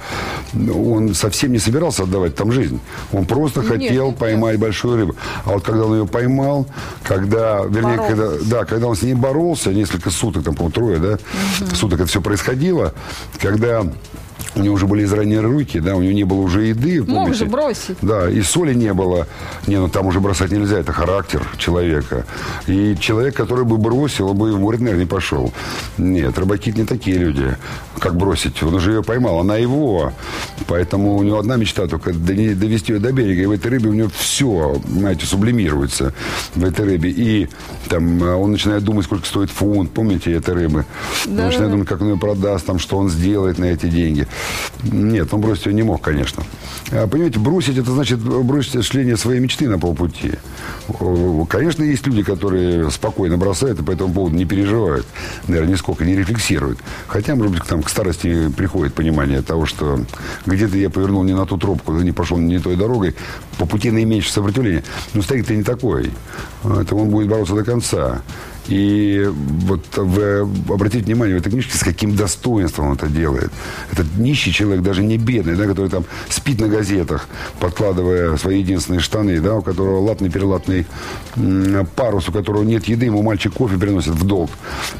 Он 0.53 1.13
совсем 1.13 1.51
не 1.51 1.59
собирался 1.59 2.03
отдавать 2.03 2.35
там 2.35 2.51
жизнь. 2.51 2.79
Он 3.11 3.25
просто 3.25 3.61
Нет, 3.61 3.69
хотел 3.69 4.07
нет, 4.07 4.17
поймать 4.17 4.59
большую 4.63 4.97
рыбу. 4.97 5.15
А 5.45 5.51
вот 5.51 5.63
когда 5.63 5.85
он 5.85 5.93
ее 5.99 6.07
поймал, 6.07 6.67
когда, 7.03 7.63
вернее, 7.63 7.97
Боролся. 7.97 8.15
когда, 8.15 8.57
да, 8.57 8.65
когда 8.65 8.87
он 8.87 8.95
с 8.95 9.01
ней 9.01 9.13
боролся, 9.13 9.73
несколько 9.73 10.09
суток, 10.09 10.43
там, 10.43 10.55
по-моему, 10.55 10.73
трое, 10.73 10.99
да, 10.99 11.17
суток 11.75 11.99
это 11.99 12.09
все 12.09 12.21
происходило, 12.21 12.93
когда 13.39 13.85
у 14.55 14.59
него 14.61 14.75
уже 14.75 14.87
были 14.87 15.03
изранены 15.03 15.41
руки, 15.41 15.79
да, 15.79 15.95
у 15.95 16.01
него 16.01 16.13
не 16.13 16.23
было 16.23 16.39
уже 16.41 16.63
еды. 16.65 16.99
Мог 16.99 17.23
помните? 17.23 17.39
же 17.39 17.45
бросить. 17.45 17.97
Да, 18.01 18.29
и 18.29 18.41
соли 18.41 18.73
не 18.73 18.93
было. 18.93 19.27
Не, 19.67 19.77
ну 19.77 19.87
там 19.89 20.07
уже 20.07 20.19
бросать 20.19 20.51
нельзя, 20.51 20.79
это 20.79 20.93
характер 20.93 21.41
человека. 21.57 22.25
И 22.67 22.95
человек, 22.99 23.35
который 23.35 23.65
бы 23.65 23.77
бросил, 23.77 24.29
он 24.29 24.37
бы 24.37 24.51
в 24.51 24.59
море, 24.59 24.77
наверное, 24.79 25.01
не 25.01 25.09
пошел. 25.09 25.51
Нет, 25.97 26.37
рыбаки 26.37 26.71
не 26.71 26.85
такие 26.85 27.17
люди, 27.17 27.55
как 27.99 28.15
бросить. 28.15 28.61
Он 28.63 28.75
уже 28.75 28.91
ее 28.91 29.03
поймал, 29.03 29.39
она 29.39 29.57
его. 29.57 30.13
Поэтому 30.67 31.15
у 31.17 31.23
него 31.23 31.39
одна 31.39 31.55
мечта 31.55 31.87
только 31.87 32.13
довести 32.13 32.93
ее 32.93 32.99
до 32.99 33.11
берега. 33.11 33.43
И 33.43 33.45
в 33.45 33.51
этой 33.51 33.71
рыбе 33.71 33.89
у 33.89 33.93
него 33.93 34.09
все, 34.15 34.79
знаете, 34.87 35.25
сублимируется 35.25 36.13
в 36.55 36.63
этой 36.63 36.85
рыбе. 36.85 37.09
И 37.09 37.49
там 37.89 38.23
э, 38.23 38.35
он 38.35 38.51
начинает 38.51 38.83
думать, 38.83 39.05
сколько 39.05 39.25
стоит 39.25 39.49
фунт, 39.49 39.91
помните, 39.91 40.31
этой 40.31 40.53
рыбы. 40.53 40.79
Он 40.79 40.85
Да-да-да. 41.25 41.45
начинает 41.47 41.71
думать, 41.71 41.87
как 41.87 42.01
он 42.01 42.09
ее 42.09 42.17
продаст, 42.17 42.65
там, 42.65 42.79
что 42.79 42.97
он 42.97 43.09
сделает 43.09 43.57
на 43.57 43.65
эти 43.65 43.87
деньги. 43.87 44.27
Нет, 44.83 45.33
он 45.33 45.41
бросить 45.41 45.65
ее 45.65 45.73
не 45.73 45.83
мог, 45.83 46.01
конечно. 46.01 46.43
А, 46.91 47.07
Понимаете, 47.07 47.39
бросить, 47.39 47.77
это 47.77 47.91
значит 47.91 48.19
бросить 48.19 48.75
осуществление 48.75 49.15
своей 49.17 49.39
мечты 49.39 49.69
на 49.69 49.79
полпути. 49.79 50.33
Конечно, 51.47 51.83
есть 51.83 52.05
люди, 52.05 52.23
которые 52.23 52.91
спокойно 52.91 53.37
бросают 53.37 53.79
и 53.79 53.83
по 53.83 53.91
этому 53.91 54.13
поводу 54.13 54.35
не 54.35 54.45
переживают. 54.45 55.05
Наверное, 55.47 55.73
нисколько 55.73 56.03
не 56.03 56.15
рефлексируют. 56.15 56.79
Хотя, 57.07 57.35
может 57.35 57.53
быть, 57.53 57.63
там, 57.63 57.81
к 57.81 57.89
старости 57.89 58.49
приходит 58.49 58.93
понимание 58.93 59.41
того, 59.41 59.65
что 59.65 60.01
где-то 60.45 60.77
я 60.77 60.89
повернул 60.89 61.23
не 61.23 61.33
на 61.33 61.45
ту 61.45 61.57
тропку, 61.57 61.93
не 61.93 62.11
пошел 62.11 62.37
не 62.37 62.59
той 62.59 62.75
дорогой, 62.75 63.15
по 63.57 63.65
пути 63.65 63.91
наименьшее 63.91 64.33
сопротивление. 64.33 64.83
Но 65.13 65.21
старик-то 65.21 65.55
не 65.55 65.63
такой. 65.63 66.11
Это 66.63 66.95
он 66.95 67.09
будет 67.09 67.29
бороться 67.29 67.55
до 67.55 67.63
конца. 67.63 68.21
И 68.67 69.29
вот 69.29 69.85
вы 69.97 70.41
обратите 70.69 71.03
внимание 71.03 71.37
в 71.37 71.39
этой 71.41 71.51
книжке, 71.51 71.77
с 71.77 71.83
каким 71.83 72.15
достоинством 72.15 72.87
он 72.87 72.93
это 72.93 73.07
делает. 73.07 73.51
Этот 73.91 74.15
нищий 74.17 74.53
человек, 74.53 74.83
даже 74.83 75.03
не 75.03 75.17
бедный, 75.17 75.55
да, 75.55 75.65
который 75.65 75.89
там 75.89 76.05
спит 76.29 76.59
на 76.61 76.67
газетах, 76.67 77.27
подкладывая 77.59 78.37
свои 78.37 78.59
единственные 78.59 79.01
штаны, 79.01 79.39
да, 79.41 79.55
у 79.55 79.61
которого 79.61 79.99
латный-перелатный 79.99 80.85
парус, 81.95 82.29
у 82.29 82.31
которого 82.31 82.63
нет 82.63 82.85
еды, 82.85 83.05
ему 83.05 83.21
мальчик 83.21 83.53
кофе 83.53 83.77
приносит 83.77 84.13
в 84.13 84.25
долг, 84.25 84.51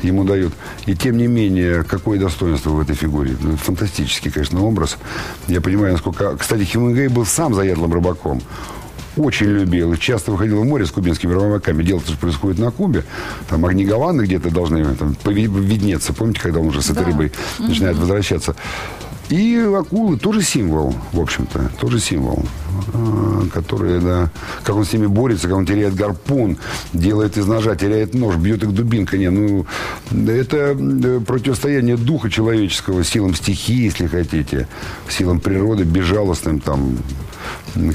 ему 0.01 0.24
дают. 0.24 0.53
И 0.86 0.96
тем 0.96 1.17
не 1.17 1.27
менее, 1.27 1.84
какое 1.84 2.20
достоинство 2.20 2.72
в 2.72 2.82
этой 2.82 2.96
фигуре. 2.96 3.38
Ну, 3.39 3.55
фантастический, 3.55 4.32
конечно, 4.32 4.62
образ. 4.62 4.98
Я 5.48 5.62
понимаю, 5.62 5.93
насколько... 5.93 6.36
Кстати, 6.38 6.63
Хемингуэй 6.63 7.08
был 7.08 7.25
сам 7.25 7.53
заядлым 7.53 7.93
рыбаком 7.93 8.41
очень 9.17 9.48
любил 9.48 9.96
часто 9.96 10.32
выходил 10.32 10.62
в 10.62 10.65
море 10.65 10.86
с 10.86 10.91
кубинскими 10.91 11.34
рыбаками. 11.34 11.84
Дело 11.84 12.01
тоже 12.01 12.17
происходит 12.17 12.60
на 12.60 12.72
Кубе. 12.72 13.03
Там 13.50 13.65
огни 13.65 13.86
Гаваны 13.86 14.24
где-то 14.24 14.50
должны 14.50 14.84
там, 14.96 15.15
пови- 15.24 15.48
виднеться. 15.48 16.13
Помните, 16.13 16.39
когда 16.41 16.60
он 16.60 16.67
уже 16.67 16.82
с 16.82 16.89
этой 16.89 17.03
Да. 17.03 17.05
рыбой 17.05 17.32
начинает 17.60 17.98
возвращаться? 17.98 18.55
И 19.29 19.55
акулы 19.58 20.17
тоже 20.17 20.41
символ, 20.41 20.96
в 21.12 21.20
общем-то, 21.20 21.72
тоже 21.79 22.00
символ, 22.00 22.46
а, 22.93 23.43
который, 23.53 23.99
да, 23.99 24.29
как 24.63 24.75
он 24.75 24.85
с 24.85 24.93
ними 24.93 25.07
борется, 25.07 25.47
как 25.47 25.57
он 25.57 25.65
теряет 25.65 25.95
гарпун, 25.95 26.57
делает 26.93 27.37
из 27.37 27.45
ножа, 27.45 27.75
теряет 27.75 28.13
нож, 28.13 28.35
бьет 28.35 28.63
их 28.63 28.73
дубинкой. 28.73 29.19
Не, 29.19 29.29
ну, 29.29 29.65
это 30.11 30.75
э, 30.77 31.19
противостояние 31.25 31.97
духа 31.97 32.29
человеческого 32.29 33.03
силам 33.03 33.35
стихии, 33.35 33.85
если 33.85 34.07
хотите, 34.07 34.67
силам 35.09 35.39
природы, 35.39 35.83
безжалостным 35.83 36.59
там, 36.59 36.97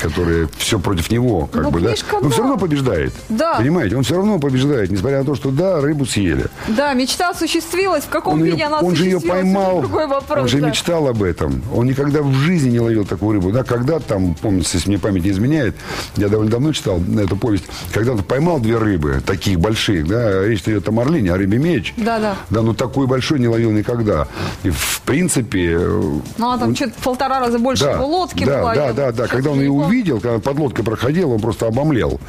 которые 0.01 0.49
все 0.59 0.79
против 0.79 1.11
него, 1.11 1.47
как 1.47 1.63
Ну, 1.65 1.71
бы, 1.71 1.81
да. 1.81 1.95
Но 2.21 2.29
все 2.31 2.39
да. 2.39 2.49
равно 2.49 2.59
побеждает. 2.59 3.13
Да. 3.29 3.55
Понимаете, 3.57 3.97
он 3.97 4.03
все 4.03 4.17
равно 4.17 4.39
побеждает, 4.39 4.91
несмотря 4.91 5.21
на 5.21 5.25
то, 5.25 5.35
что 5.35 5.51
да, 5.51 5.81
рыбу 5.81 6.05
съели. 6.05 6.47
Да, 6.69 6.93
мечта 6.95 7.31
осуществилась. 7.31 8.05
В 8.05 8.09
каком 8.09 8.35
Он, 8.35 8.43
виде 8.43 8.59
ее- 8.59 8.67
она 8.67 8.81
он 8.81 8.95
же 8.97 9.05
ее 9.05 9.21
поймал. 9.21 9.81
другой 9.81 10.07
вопрос. 10.07 10.41
он 10.43 10.49
же 10.49 10.59
да. 10.61 10.69
мечтал 10.69 11.07
об 11.09 11.23
этом. 11.23 11.63
Он 11.75 11.87
никогда 11.87 12.23
в 12.23 12.33
жизни 12.35 12.71
не 12.71 12.81
ловил 12.81 13.07
такую 13.07 13.35
рыбу. 13.35 13.53
Да, 13.53 13.63
когда 13.65 14.01
там, 14.01 14.35
помните, 14.35 14.68
если 14.77 14.89
мне 14.91 14.99
память 14.99 15.25
не 15.25 15.31
изменяет, 15.31 15.75
я 16.17 16.29
довольно 16.29 16.51
давно 16.51 16.73
читал 16.73 17.01
эту 17.19 17.37
повесть, 17.37 17.65
когда-то 17.93 18.23
поймал 18.23 18.61
две 18.61 18.77
рыбы, 18.79 19.23
таких 19.25 19.59
больших, 19.61 20.07
да, 20.07 20.45
речь 20.47 20.63
идет 20.63 20.89
о 20.89 20.93
марлине, 20.93 21.33
о 21.33 21.37
рыбе 21.37 21.59
меч. 21.59 21.95
Да-да. 21.97 22.37
Да, 22.51 22.63
ну 22.63 22.75
такой 22.75 23.07
большой 23.07 23.39
не 23.39 23.49
ловил 23.49 23.71
никогда. 23.71 24.29
И 24.63 24.71
в 24.71 25.01
принципе... 25.05 25.77
э, 25.79 26.03
Ну, 26.39 26.51
а 26.51 26.59
там 26.59 26.69
он- 26.69 26.77
что-то 26.77 26.93
полтора 27.03 27.41
раза 27.41 27.59
больше 27.59 27.85
его 27.85 28.07
лодки 28.07 28.45
да, 28.45 28.61
было. 28.63 28.75
Да, 28.75 28.93
да, 28.93 29.13
да. 29.13 29.23
щас 29.25 29.31
Когда 29.31 29.51
он 29.51 29.61
ее 29.61 29.71
увидел, 29.71 30.21
когда 30.21 30.39
под 30.39 30.59
лодкой 30.59 30.85
проходил, 30.85 31.33
он 31.33 31.41
просто 31.41 31.67
обомлел. 31.67 32.21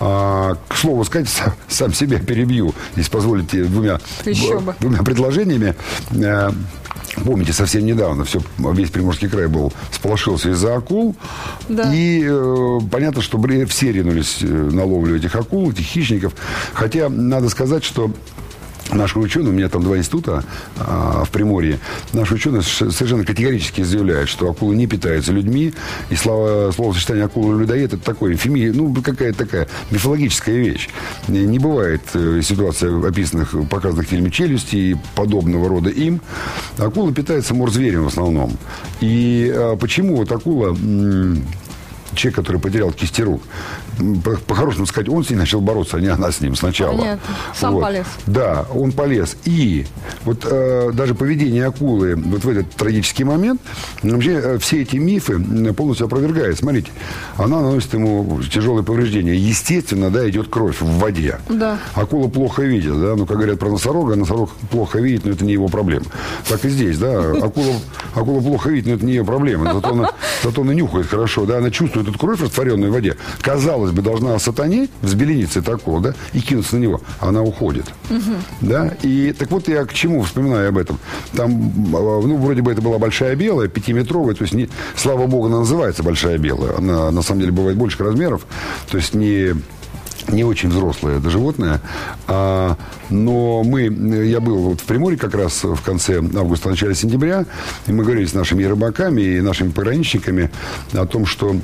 А, 0.00 0.56
к 0.68 0.76
слову 0.76 1.04
сказать, 1.04 1.28
сам, 1.28 1.52
сам 1.68 1.92
себя 1.94 2.18
перебью, 2.18 2.74
если 2.96 3.10
позволите, 3.10 3.64
двумя, 3.64 3.98
Еще 4.24 4.58
бы. 4.60 4.74
двумя 4.80 4.98
предложениями. 5.02 5.74
Помните, 7.24 7.52
совсем 7.52 7.84
недавно 7.84 8.24
все, 8.24 8.40
весь 8.58 8.90
Приморский 8.90 9.28
край 9.28 9.46
был 9.46 9.72
сполошился 9.90 10.50
из-за 10.50 10.76
акул. 10.76 11.14
Да. 11.68 11.92
И 11.94 12.24
э, 12.24 12.78
понятно, 12.90 13.22
что 13.22 13.38
все 13.66 13.92
ринулись 13.92 14.38
э, 14.40 14.46
на 14.46 14.84
ловлю 14.84 15.16
этих 15.16 15.34
акул, 15.36 15.70
этих 15.70 15.84
хищников. 15.84 16.34
Хотя 16.72 17.08
надо 17.08 17.48
сказать, 17.48 17.84
что 17.84 18.10
Наши 18.92 19.18
ученые, 19.18 19.50
у 19.50 19.52
меня 19.52 19.68
там 19.68 19.82
два 19.82 19.96
института 19.96 20.44
а, 20.76 21.24
в 21.24 21.30
Приморье, 21.30 21.78
наши 22.12 22.34
ученые 22.34 22.62
совершенно 22.62 23.24
категорически 23.24 23.82
заявляют, 23.82 24.28
что 24.28 24.50
акулы 24.50 24.76
не 24.76 24.86
питаются 24.86 25.32
людьми, 25.32 25.72
и 26.10 26.14
слово, 26.14 26.72
словосочетание 26.72 27.24
акула 27.24 27.58
людоед 27.58 27.94
это 27.94 28.02
такое, 28.02 28.36
феми, 28.36 28.70
ну, 28.70 28.94
какая-то 28.94 29.38
такая 29.38 29.68
мифологическая 29.90 30.56
вещь. 30.56 30.88
Не, 31.28 31.58
бывает 31.58 32.02
э, 32.14 32.40
ситуация, 32.42 33.06
описанных, 33.06 33.54
показанных 33.68 34.06
в 34.06 34.10
фильме 34.10 34.30
«Челюсти» 34.30 34.76
и 34.76 34.96
подобного 35.14 35.68
рода 35.68 35.90
им. 35.90 36.20
Акула 36.78 37.12
питается 37.12 37.54
морзверем 37.54 38.04
в 38.04 38.08
основном. 38.08 38.56
И 39.00 39.50
а, 39.54 39.76
почему 39.76 40.16
вот 40.16 40.30
акула... 40.32 40.68
м, 40.68 41.42
человек, 42.14 42.36
который 42.36 42.60
потерял 42.60 42.90
кисти 42.92 43.22
рук, 43.22 43.42
по-хорошему 44.46 44.86
сказать, 44.86 45.08
он 45.08 45.24
с 45.24 45.30
ней 45.30 45.36
начал 45.36 45.60
бороться, 45.60 45.96
а 45.96 46.00
не 46.00 46.08
она 46.08 46.30
с 46.32 46.40
ним 46.40 46.54
сначала. 46.56 46.96
Понятно. 46.96 47.34
Сам 47.54 47.74
Вот. 47.74 47.82
полез. 47.82 48.06
Да, 48.26 48.66
он 48.74 48.92
полез. 48.92 49.36
И 49.44 49.86
вот 50.24 50.46
э, 50.48 50.90
даже 50.92 51.14
поведение 51.14 51.66
акулы 51.66 52.16
вот 52.16 52.44
в 52.44 52.48
этот 52.48 52.70
трагический 52.70 53.24
момент, 53.24 53.60
вообще 54.02 54.32
э, 54.32 54.58
все 54.58 54.82
эти 54.82 54.96
мифы 54.96 55.38
полностью 55.74 56.06
опровергает. 56.06 56.58
Смотрите, 56.58 56.90
она 57.36 57.60
наносит 57.60 57.92
ему 57.94 58.40
тяжелые 58.42 58.84
повреждения. 58.84 59.34
Естественно, 59.34 60.10
да, 60.10 60.28
идет 60.28 60.48
кровь 60.48 60.80
в 60.80 60.98
воде. 60.98 61.38
Да. 61.48 61.78
Акула 61.94 62.28
плохо 62.28 62.62
видит, 62.62 62.98
да, 62.98 63.14
ну, 63.16 63.26
как 63.26 63.36
говорят 63.36 63.58
про 63.58 63.70
носорога, 63.70 64.16
носорог 64.16 64.50
плохо 64.70 64.98
видит, 64.98 65.24
но 65.24 65.32
это 65.32 65.44
не 65.44 65.52
его 65.52 65.68
проблема. 65.68 66.06
Так 66.48 66.64
и 66.64 66.68
здесь, 66.68 66.98
да, 66.98 67.30
акула, 67.30 67.74
акула 68.14 68.40
плохо 68.40 68.70
видит, 68.70 68.86
но 68.86 68.94
это 68.94 69.04
не 69.04 69.12
ее 69.12 69.24
проблема. 69.24 69.72
Зато 69.72 69.90
она, 69.90 70.10
зато 70.42 70.62
она 70.62 70.74
нюхает 70.74 71.06
хорошо, 71.06 71.44
да, 71.46 71.58
она 71.58 71.70
чувствует 71.70 72.01
эту 72.08 72.18
кровь, 72.18 72.40
растворенную 72.40 72.90
в 72.90 72.94
воде. 72.94 73.16
Казалось 73.40 73.92
бы, 73.92 74.02
должна 74.02 74.38
сатанеть, 74.38 74.90
взбелениться 75.02 75.60
эта 75.60 75.74
акула, 75.74 76.00
да, 76.00 76.14
и 76.32 76.40
кинуться 76.40 76.76
на 76.76 76.80
него. 76.80 77.00
Она 77.20 77.42
уходит. 77.42 77.86
Да, 78.60 78.92
и 79.02 79.32
так 79.32 79.50
вот 79.50 79.68
я 79.68 79.84
к 79.84 79.94
чему 79.94 80.22
вспоминаю 80.22 80.68
об 80.68 80.78
этом. 80.78 80.98
Там, 81.36 81.50
э, 81.52 82.22
ну, 82.26 82.36
вроде 82.36 82.62
бы 82.62 82.72
это 82.72 82.82
была 82.82 82.98
большая 82.98 83.36
белая, 83.36 83.68
пятиметровая, 83.68 84.34
то 84.34 84.42
есть, 84.42 84.54
не, 84.54 84.68
слава 84.96 85.26
богу, 85.26 85.46
она 85.46 85.60
называется 85.60 86.02
большая 86.02 86.38
белая. 86.38 86.76
Она, 86.76 87.10
на 87.10 87.22
самом 87.22 87.40
деле, 87.40 87.52
бывает 87.52 87.76
больших 87.76 88.00
размеров, 88.00 88.46
то 88.90 88.96
есть 88.96 89.14
не 89.14 89.54
не 90.28 90.44
очень 90.44 90.68
взрослое 90.68 91.18
это 91.18 91.30
животное. 91.30 91.80
А, 92.26 92.76
но 93.10 93.62
мы, 93.64 93.82
я 94.24 94.40
был 94.40 94.58
вот 94.58 94.80
в 94.80 94.84
Приморье 94.84 95.18
как 95.18 95.34
раз 95.34 95.64
в 95.64 95.80
конце 95.82 96.18
августа, 96.18 96.68
начале 96.68 96.94
сентября, 96.94 97.44
и 97.86 97.92
мы 97.92 98.04
говорили 98.04 98.26
с 98.26 98.34
нашими 98.34 98.64
рыбаками 98.64 99.20
и 99.22 99.40
нашими 99.40 99.70
пограничниками 99.70 100.50
о 100.92 101.06
том, 101.06 101.26
что 101.26 101.56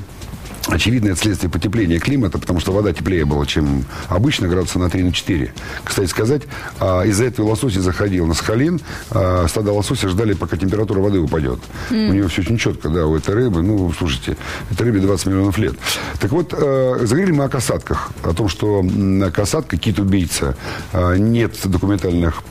Очевидно, 0.71 1.09
это 1.09 1.19
следствие 1.19 1.49
потепления 1.49 1.99
климата, 1.99 2.37
потому 2.37 2.59
что 2.59 2.71
вода 2.71 2.93
теплее 2.93 3.25
была, 3.25 3.45
чем 3.45 3.85
обычно, 4.07 4.47
градуса 4.47 4.77
на 4.77 4.89
3 4.89 5.03
на 5.03 5.11
4. 5.11 5.53
Кстати 5.83 6.07
сказать, 6.07 6.43
а, 6.79 7.03
из-за 7.03 7.25
этого 7.25 7.49
лосось 7.49 7.73
заходил 7.73 8.27
на 8.27 8.33
Сахалин. 8.33 8.79
а, 9.09 9.47
Стада 9.47 9.71
лосося 9.71 10.09
ждали, 10.09 10.33
пока 10.33 10.57
температура 10.57 10.99
воды 10.99 11.19
упадет. 11.19 11.59
У 11.89 12.13
него 12.13 12.27
все 12.27 12.41
очень 12.41 12.57
четко, 12.57 12.89
да, 12.89 13.07
у 13.07 13.15
этой 13.15 13.33
рыбы. 13.33 13.63
Ну, 13.63 13.91
слушайте, 13.97 14.37
этой 14.69 14.83
рыбе 14.83 14.99
20 14.99 15.25
миллионов 15.27 15.57
лет. 15.57 15.75
Так 16.19 16.31
вот, 16.31 16.53
э, 16.53 16.99
заговорили 17.01 17.31
мы 17.31 17.45
о 17.45 17.49
касатках. 17.49 18.11
О 18.23 18.33
том, 18.33 18.47
что 18.47 18.85
касатка, 19.33 19.77
кит-убийца, 19.77 20.55
а, 20.93 21.15
нет 21.15 21.55
документальных 21.63 22.43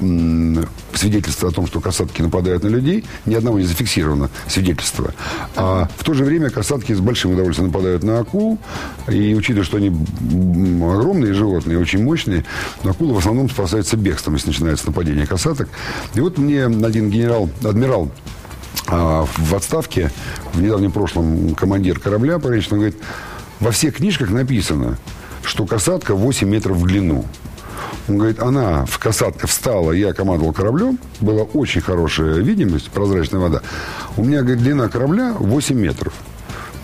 свидетельств 0.95 1.45
о 1.45 1.51
том, 1.51 1.67
что 1.67 1.81
касатки 1.81 2.23
нападают 2.23 2.65
на 2.65 2.69
людей. 2.69 3.05
Ни 3.27 3.35
одного 3.35 3.59
не 3.59 3.65
зафиксировано 3.65 4.31
свидетельства. 4.49 5.15
А 5.55 5.89
в 5.97 6.05
то 6.05 6.15
же 6.15 6.25
время 6.25 6.51
касатки 6.51 6.93
с 6.93 7.01
большим 7.01 7.33
удовольствием 7.33 7.69
нападают 7.69 8.03
на 8.03 8.08
акул. 8.17 8.59
И 9.09 9.35
учитывая, 9.35 9.65
что 9.65 9.77
они 9.77 9.88
огромные 9.88 11.35
животные, 11.35 11.79
очень 11.79 12.03
мощные, 12.03 12.45
акулы 12.85 13.15
в 13.15 13.19
основном 13.19 13.49
спасаются 13.50 13.97
бегством, 13.97 14.35
если 14.35 14.49
начинается 14.49 14.87
нападение 14.87 15.27
касаток. 15.27 15.69
И 16.15 16.21
вот 16.21 16.38
мне 16.38 16.65
один 16.65 17.11
генерал, 17.11 17.49
адмирал 17.65 18.11
а, 18.87 19.27
в 19.27 19.55
отставке, 19.55 20.11
в 20.53 20.61
недавнем 20.62 20.93
прошлом 20.93 21.55
командир 21.55 21.99
корабля 21.99 22.38
поречного, 22.38 22.81
говорит, 22.81 22.99
во 23.61 23.71
всех 23.71 23.97
книжках 23.97 24.31
написано, 24.31 24.99
что 25.43 25.67
касатка 25.67 26.15
8 26.15 26.49
метров 26.49 26.77
в 26.77 26.87
длину. 26.87 27.25
Он 28.09 28.17
говорит, 28.17 28.41
она 28.41 28.87
в 28.87 28.99
касатка 28.99 29.47
встала, 29.47 29.93
я 29.93 30.15
командовал 30.15 30.53
кораблем, 30.53 30.99
была 31.21 31.43
очень 31.43 31.81
хорошая 31.81 32.37
видимость, 32.37 32.91
прозрачная 32.91 33.41
вода. 33.41 33.62
У 34.17 34.25
меня, 34.25 34.41
говорит, 34.41 34.62
длина 34.62 34.88
корабля 34.88 35.35
8 35.38 35.77
метров. 35.77 36.15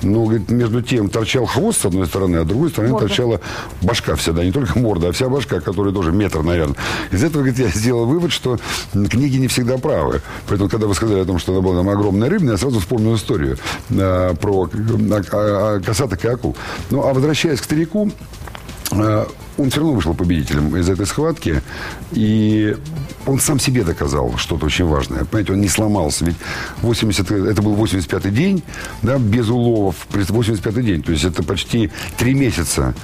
Но, 0.05 0.25
говорит, 0.25 0.51
между 0.51 0.83
тем 0.83 1.09
торчал 1.09 1.47
хвост 1.47 1.81
с 1.81 1.85
одной 1.87 2.07
стороны, 2.07 2.37
а 2.37 2.45
с 2.45 2.47
другой 2.47 2.71
стороны 2.71 2.93
Морда. 2.93 3.09
торчала 3.09 3.41
башка 3.83 4.15
вся, 4.17 4.33
да, 4.33 4.45
не 4.45 4.53
только 4.53 4.79
морда, 4.79 5.09
а 5.09 5.13
вся 5.13 5.29
башка, 5.29 5.61
которая 5.61 5.93
тоже 5.95 6.13
метр, 6.13 6.43
наверное. 6.43 6.77
Из 7.11 7.23
этого, 7.25 7.43
говорит, 7.43 7.59
я 7.59 7.69
сделал 7.69 8.07
вывод, 8.07 8.31
что 8.33 8.59
книги 8.93 9.37
не 9.39 9.49
всегда 9.49 9.79
правы. 9.79 10.21
Поэтому, 10.49 10.69
когда 10.69 10.87
вы 10.87 10.95
сказали 10.95 11.21
о 11.21 11.25
том, 11.25 11.39
что 11.39 11.53
она 11.53 11.61
была 11.63 11.77
там 11.77 11.89
огромная 11.89 12.29
рыбная, 12.29 12.53
я 12.53 12.59
сразу 12.59 12.81
вспомнил 12.81 13.17
историю 13.17 13.57
э, 13.91 14.35
про 14.41 14.69
э, 14.73 15.23
а- 15.33 15.77
а- 15.77 15.81
касаток 15.81 16.25
и 16.25 16.29
акул. 16.29 16.57
Ну, 16.91 17.03
а 17.07 17.13
возвращаясь 17.15 17.61
к 17.61 17.65
старику, 17.65 18.11
э, 18.93 19.25
он 19.57 19.71
все 19.71 19.81
равно 19.81 19.95
вышел 19.95 20.15
победителем 20.15 20.77
из 20.77 20.89
этой 20.89 21.07
схватки. 21.07 21.63
И 22.13 22.77
он 23.27 23.41
сам 23.41 23.59
себе 23.59 23.85
доказал 23.85 24.37
что-то 24.37 24.67
очень 24.67 24.85
важное. 24.85 25.25
Понимаете, 25.25 25.53
он 25.53 25.61
не 25.61 25.69
сломался. 25.69 26.25
Ведь 26.25 26.37
80, 26.83 27.31
это 27.31 27.63
был 27.63 27.75
85-й 27.77 28.31
день, 28.31 28.63
да, 29.03 29.19
без 29.19 29.49
уловов. 29.49 30.07
85-й 30.11 30.83
день. 30.83 31.03
То 31.03 31.13
есть 31.13 31.25
это 31.25 31.43
почти 31.43 31.91
три 32.17 32.35
месяца 32.35 32.95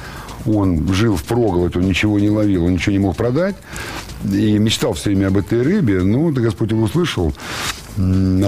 он 0.46 0.92
жил 0.92 1.16
в 1.16 1.24
проголодь, 1.24 1.76
он 1.76 1.82
ничего 1.82 2.18
не 2.18 2.30
ловил, 2.30 2.64
он 2.64 2.72
ничего 2.72 2.92
не 2.92 2.98
мог 2.98 3.16
продать. 3.16 3.56
И 4.24 4.58
мечтал 4.58 4.94
все 4.94 5.10
время 5.10 5.28
об 5.28 5.36
этой 5.36 5.62
рыбе. 5.62 6.02
Ну, 6.02 6.30
да 6.32 6.40
Господь 6.40 6.70
его 6.70 6.82
услышал. 6.82 7.34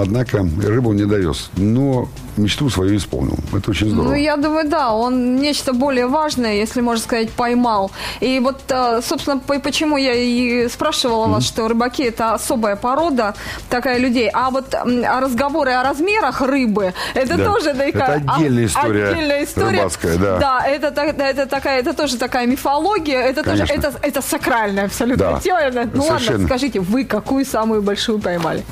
Однако 0.01 0.37
рыбу 0.63 0.93
не 0.93 1.05
довез. 1.05 1.49
Но 1.57 2.07
мечту 2.37 2.69
свою 2.69 2.97
исполнил. 2.97 3.37
Это 3.55 3.69
очень 3.71 3.89
здорово. 3.91 4.09
Ну, 4.09 4.15
я 4.15 4.37
думаю, 4.37 4.67
да, 4.67 4.91
он 4.93 5.35
нечто 5.35 5.71
более 5.73 6.07
важное, 6.07 6.55
если 6.55 6.81
можно 6.81 7.03
сказать, 7.03 7.29
поймал. 7.29 7.91
И 8.21 8.39
вот, 8.39 8.61
э, 8.69 9.01
собственно, 9.03 9.37
по- 9.37 9.59
почему 9.59 9.97
я 9.97 10.13
и 10.15 10.67
спрашивала 10.67 11.27
вас, 11.27 11.45
что 11.45 11.67
рыбаки– 11.67 12.03
это 12.03 12.33
особая 12.33 12.75
порода 12.75 13.35
такая 13.69 13.99
людей. 13.99 14.29
А 14.33 14.49
вот 14.49 14.73
а 14.73 15.19
разговоры 15.21 15.71
о 15.73 15.83
размерах 15.83 16.41
рыбы– 16.41 16.93
это 17.13 17.37
Да. 17.37 17.45
тоже 17.45 17.73
такая... 17.73 17.91
Это 18.21 18.33
отдельная 18.35 18.65
история 18.65 19.07
отдельная 19.09 19.43
история. 19.43 19.77
рыбацкая, 19.77 20.17
да. 20.17 20.37
Да, 20.39 20.65
это, 20.67 20.87
это, 21.01 21.45
такая, 21.45 21.79
это 21.79 21.93
тоже 21.93 22.17
такая 22.17 22.47
мифология, 22.47 23.21
это 23.21 23.43
тоже 23.43 23.67
Конечно. 23.67 23.87
это, 23.89 23.93
это 24.01 24.21
сакральная 24.21 24.85
абсолютно 24.85 25.33
Да. 25.33 25.39
тема. 25.39 25.59
Ну 25.93 26.01
ладно, 26.03 26.19
Совершенно. 26.19 26.47
скажите, 26.47 26.79
вы 26.79 27.05
какую 27.05 27.45
самую 27.45 27.83
большую 27.83 28.17
поймали? 28.19 28.63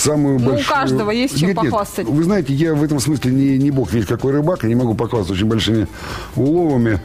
Самую 0.00 0.38
Ну, 0.38 0.46
у 0.46 0.48
большую... 0.50 0.68
каждого 0.68 1.10
есть 1.10 1.38
чем 1.38 1.48
Нет, 1.48 1.56
нет, 1.62 1.70
похвастать. 1.70 2.06
Вы 2.08 2.24
знаете, 2.24 2.52
я 2.54 2.74
в 2.74 2.82
этом 2.82 3.00
смысле 3.00 3.32
не, 3.32 3.58
не 3.58 3.70
бог 3.70 3.92
ведь 3.92 4.06
какой 4.06 4.32
рыбак, 4.32 4.62
я 4.62 4.68
не 4.68 4.74
могу 4.74 4.94
похвастаться 4.94 5.32
очень 5.34 5.46
большими 5.46 5.86
уловами. 6.36 7.00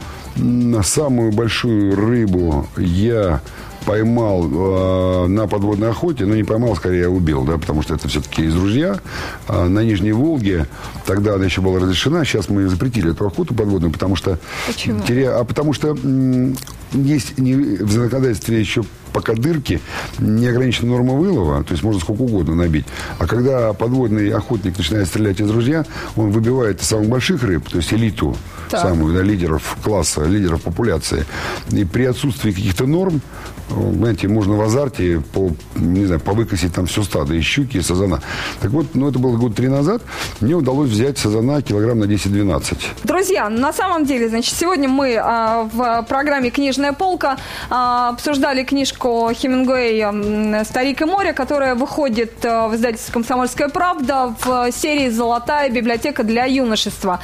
Самую 0.82 1.32
большую 1.32 1.96
рыбу 1.96 2.66
я 2.76 3.40
поймал 3.86 4.44
э, 4.50 5.26
на 5.28 5.46
подводной 5.46 5.90
охоте, 5.90 6.26
но 6.26 6.34
не 6.34 6.42
поймал, 6.42 6.74
скорее 6.74 7.02
я 7.02 7.10
убил, 7.10 7.44
да, 7.44 7.56
потому 7.56 7.82
что 7.82 7.94
это 7.94 8.08
все-таки 8.08 8.42
из 8.44 8.56
ружья 8.56 8.98
А 9.46 9.68
на 9.68 9.84
Нижней 9.84 10.10
Волге. 10.10 10.66
Тогда 11.06 11.34
она 11.36 11.44
еще 11.44 11.60
была 11.60 11.78
разрешена, 11.78 12.24
сейчас 12.24 12.48
мы 12.48 12.66
запретили 12.68 13.12
эту 13.12 13.24
охоту 13.26 13.54
подводную, 13.54 13.92
потому 13.92 14.16
что... 14.16 14.38
Почему? 14.66 15.00
теря- 15.04 15.38
А 15.38 15.44
потому 15.44 15.72
что 15.72 15.90
м, 15.90 16.56
есть 16.92 17.38
не- 17.38 17.54
в 17.54 17.90
законодательстве 17.92 18.58
еще 18.58 18.82
пока 19.16 19.32
дырки, 19.32 19.80
неограниченная 20.18 20.90
норма 20.90 21.14
вылова, 21.14 21.64
то 21.64 21.72
есть 21.72 21.82
можно 21.82 21.98
сколько 22.02 22.20
угодно 22.20 22.54
набить. 22.54 22.84
А 23.18 23.26
когда 23.26 23.72
подводный 23.72 24.28
охотник 24.28 24.76
начинает 24.76 25.08
стрелять 25.08 25.40
из 25.40 25.50
ружья, 25.50 25.86
он 26.16 26.32
выбивает 26.32 26.82
из 26.82 26.86
самых 26.86 27.08
больших 27.08 27.42
рыб, 27.42 27.66
то 27.66 27.78
есть 27.78 27.94
элиту, 27.94 28.36
Так. 28.68 28.82
самую, 28.82 29.14
да, 29.14 29.22
лидеров 29.22 29.78
класса, 29.82 30.24
лидеров 30.24 30.60
популяции. 30.60 31.24
И 31.70 31.84
при 31.86 32.04
отсутствии 32.04 32.52
каких-то 32.52 32.86
норм, 32.86 33.22
э, 33.70 33.92
знаете, 33.94 34.28
можно 34.28 34.54
в 34.54 34.60
азарте 34.60 35.22
по, 35.32 35.50
не 35.76 36.04
знаю, 36.04 36.20
повыкосить 36.20 36.74
там 36.74 36.84
все 36.84 37.02
стадо, 37.02 37.32
и 37.32 37.40
щуки, 37.40 37.78
и 37.78 37.80
сазана. 37.80 38.20
Так 38.60 38.70
вот, 38.70 38.94
ну, 38.94 39.08
это 39.08 39.18
было 39.18 39.38
год 39.38 39.54
три 39.54 39.68
назад, 39.68 40.02
мне 40.40 40.54
удалось 40.54 40.90
взять 40.90 41.16
сазана 41.16 41.62
килограмм 41.62 42.00
на 42.00 42.04
10-12. 42.04 42.76
Друзья, 43.04 43.48
на 43.48 43.72
самом 43.72 44.04
деле, 44.04 44.28
значит, 44.28 44.54
сегодня 44.54 44.90
мы 44.90 45.16
а, 45.16 45.70
в 45.72 46.06
программе 46.06 46.50
«Книжная 46.50 46.92
полка» 46.92 47.38
а, 47.70 48.10
обсуждали 48.10 48.62
книжку 48.62 49.05
Хемингуэя 49.06 50.08
м, 50.08 50.64
«Старик 50.64 51.02
и 51.02 51.04
море», 51.04 51.32
которая 51.32 51.74
выходит 51.74 52.44
а, 52.44 52.68
в 52.68 52.74
издательстве 52.74 53.12
«Комсомольская 53.12 53.68
правда» 53.68 54.34
в 54.40 54.70
серии 54.72 55.08
«Золотая 55.08 55.70
библиотека 55.70 56.24
для 56.24 56.44
юношества». 56.44 57.20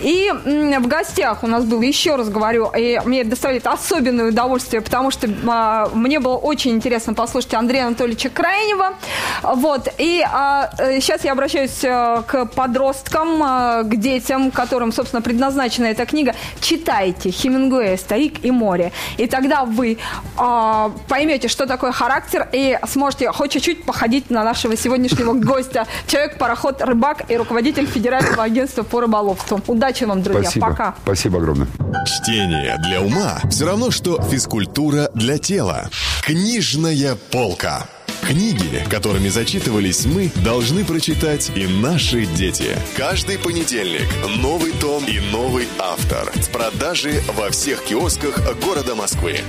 И 0.00 0.32
в 0.32 0.86
гостях 0.86 1.42
у 1.42 1.46
нас 1.46 1.64
был, 1.64 1.80
еще 1.82 2.16
раз 2.16 2.28
говорю, 2.28 2.70
и 2.76 3.00
мне 3.04 3.20
это 3.20 3.30
доставляет 3.30 3.66
особенное 3.66 4.28
удовольствие, 4.30 4.80
потому 4.80 5.10
что 5.10 5.28
а, 5.46 5.90
мне 5.92 6.20
было 6.20 6.36
очень 6.36 6.72
интересно 6.72 7.14
послушать 7.14 7.54
Андрея 7.54 7.86
Анатольевича 7.86 8.30
Крайнева. 8.30 8.94
Вот. 9.42 9.88
И 9.98 10.24
а, 10.26 10.70
э, 10.78 11.00
сейчас 11.00 11.24
я 11.24 11.32
обращаюсь 11.32 11.84
э, 11.84 12.22
к 12.26 12.46
подросткам, 12.46 13.42
э, 13.42 13.82
к 13.84 13.96
детям, 13.96 14.50
которым, 14.50 14.92
собственно, 14.92 15.22
предназначена 15.22 15.86
эта 15.86 16.06
книга. 16.06 16.34
Читайте 16.60 17.30
Хемингуэя 17.30 17.96
«Старик 17.96 18.44
и 18.44 18.50
море». 18.50 18.92
И 19.18 19.26
тогда 19.26 19.64
вы 19.64 19.98
а, 20.36 20.92
поймете, 21.08 21.25
что 21.48 21.66
такое 21.66 21.92
характер, 21.92 22.48
и 22.52 22.78
сможете 22.88 23.30
хоть 23.32 23.52
чуть-чуть 23.52 23.84
походить 23.84 24.30
на 24.30 24.44
нашего 24.44 24.76
сегодняшнего 24.76 25.32
гостя. 25.34 25.86
Человек-пароход, 26.06 26.80
рыбак 26.82 27.30
и 27.30 27.36
руководитель 27.36 27.86
Федерального 27.86 28.44
агентства 28.44 28.82
по 28.82 29.00
рыболовству. 29.00 29.60
Удачи 29.66 30.04
вам, 30.04 30.22
друзья. 30.22 30.44
Спасибо. 30.44 30.66
Пока. 30.66 30.94
Спасибо 31.02 31.38
огромное. 31.38 31.68
Чтение 32.06 32.76
для 32.78 33.00
ума 33.00 33.40
все 33.50 33.66
равно, 33.66 33.90
что 33.90 34.22
физкультура 34.22 35.10
для 35.14 35.38
тела. 35.38 35.90
Книжная 36.22 37.16
полка. 37.30 37.86
Книги, 38.22 38.82
которыми 38.90 39.28
зачитывались 39.28 40.04
мы, 40.04 40.32
должны 40.44 40.84
прочитать 40.84 41.52
и 41.54 41.66
наши 41.66 42.26
дети. 42.26 42.76
Каждый 42.96 43.38
понедельник 43.38 44.08
новый 44.38 44.72
том 44.72 45.04
и 45.04 45.20
новый 45.30 45.68
автор. 45.78 46.32
В 46.34 46.50
продаже 46.50 47.22
во 47.36 47.50
всех 47.50 47.84
киосках 47.84 48.40
города 48.60 48.96
Москвы. 48.96 49.40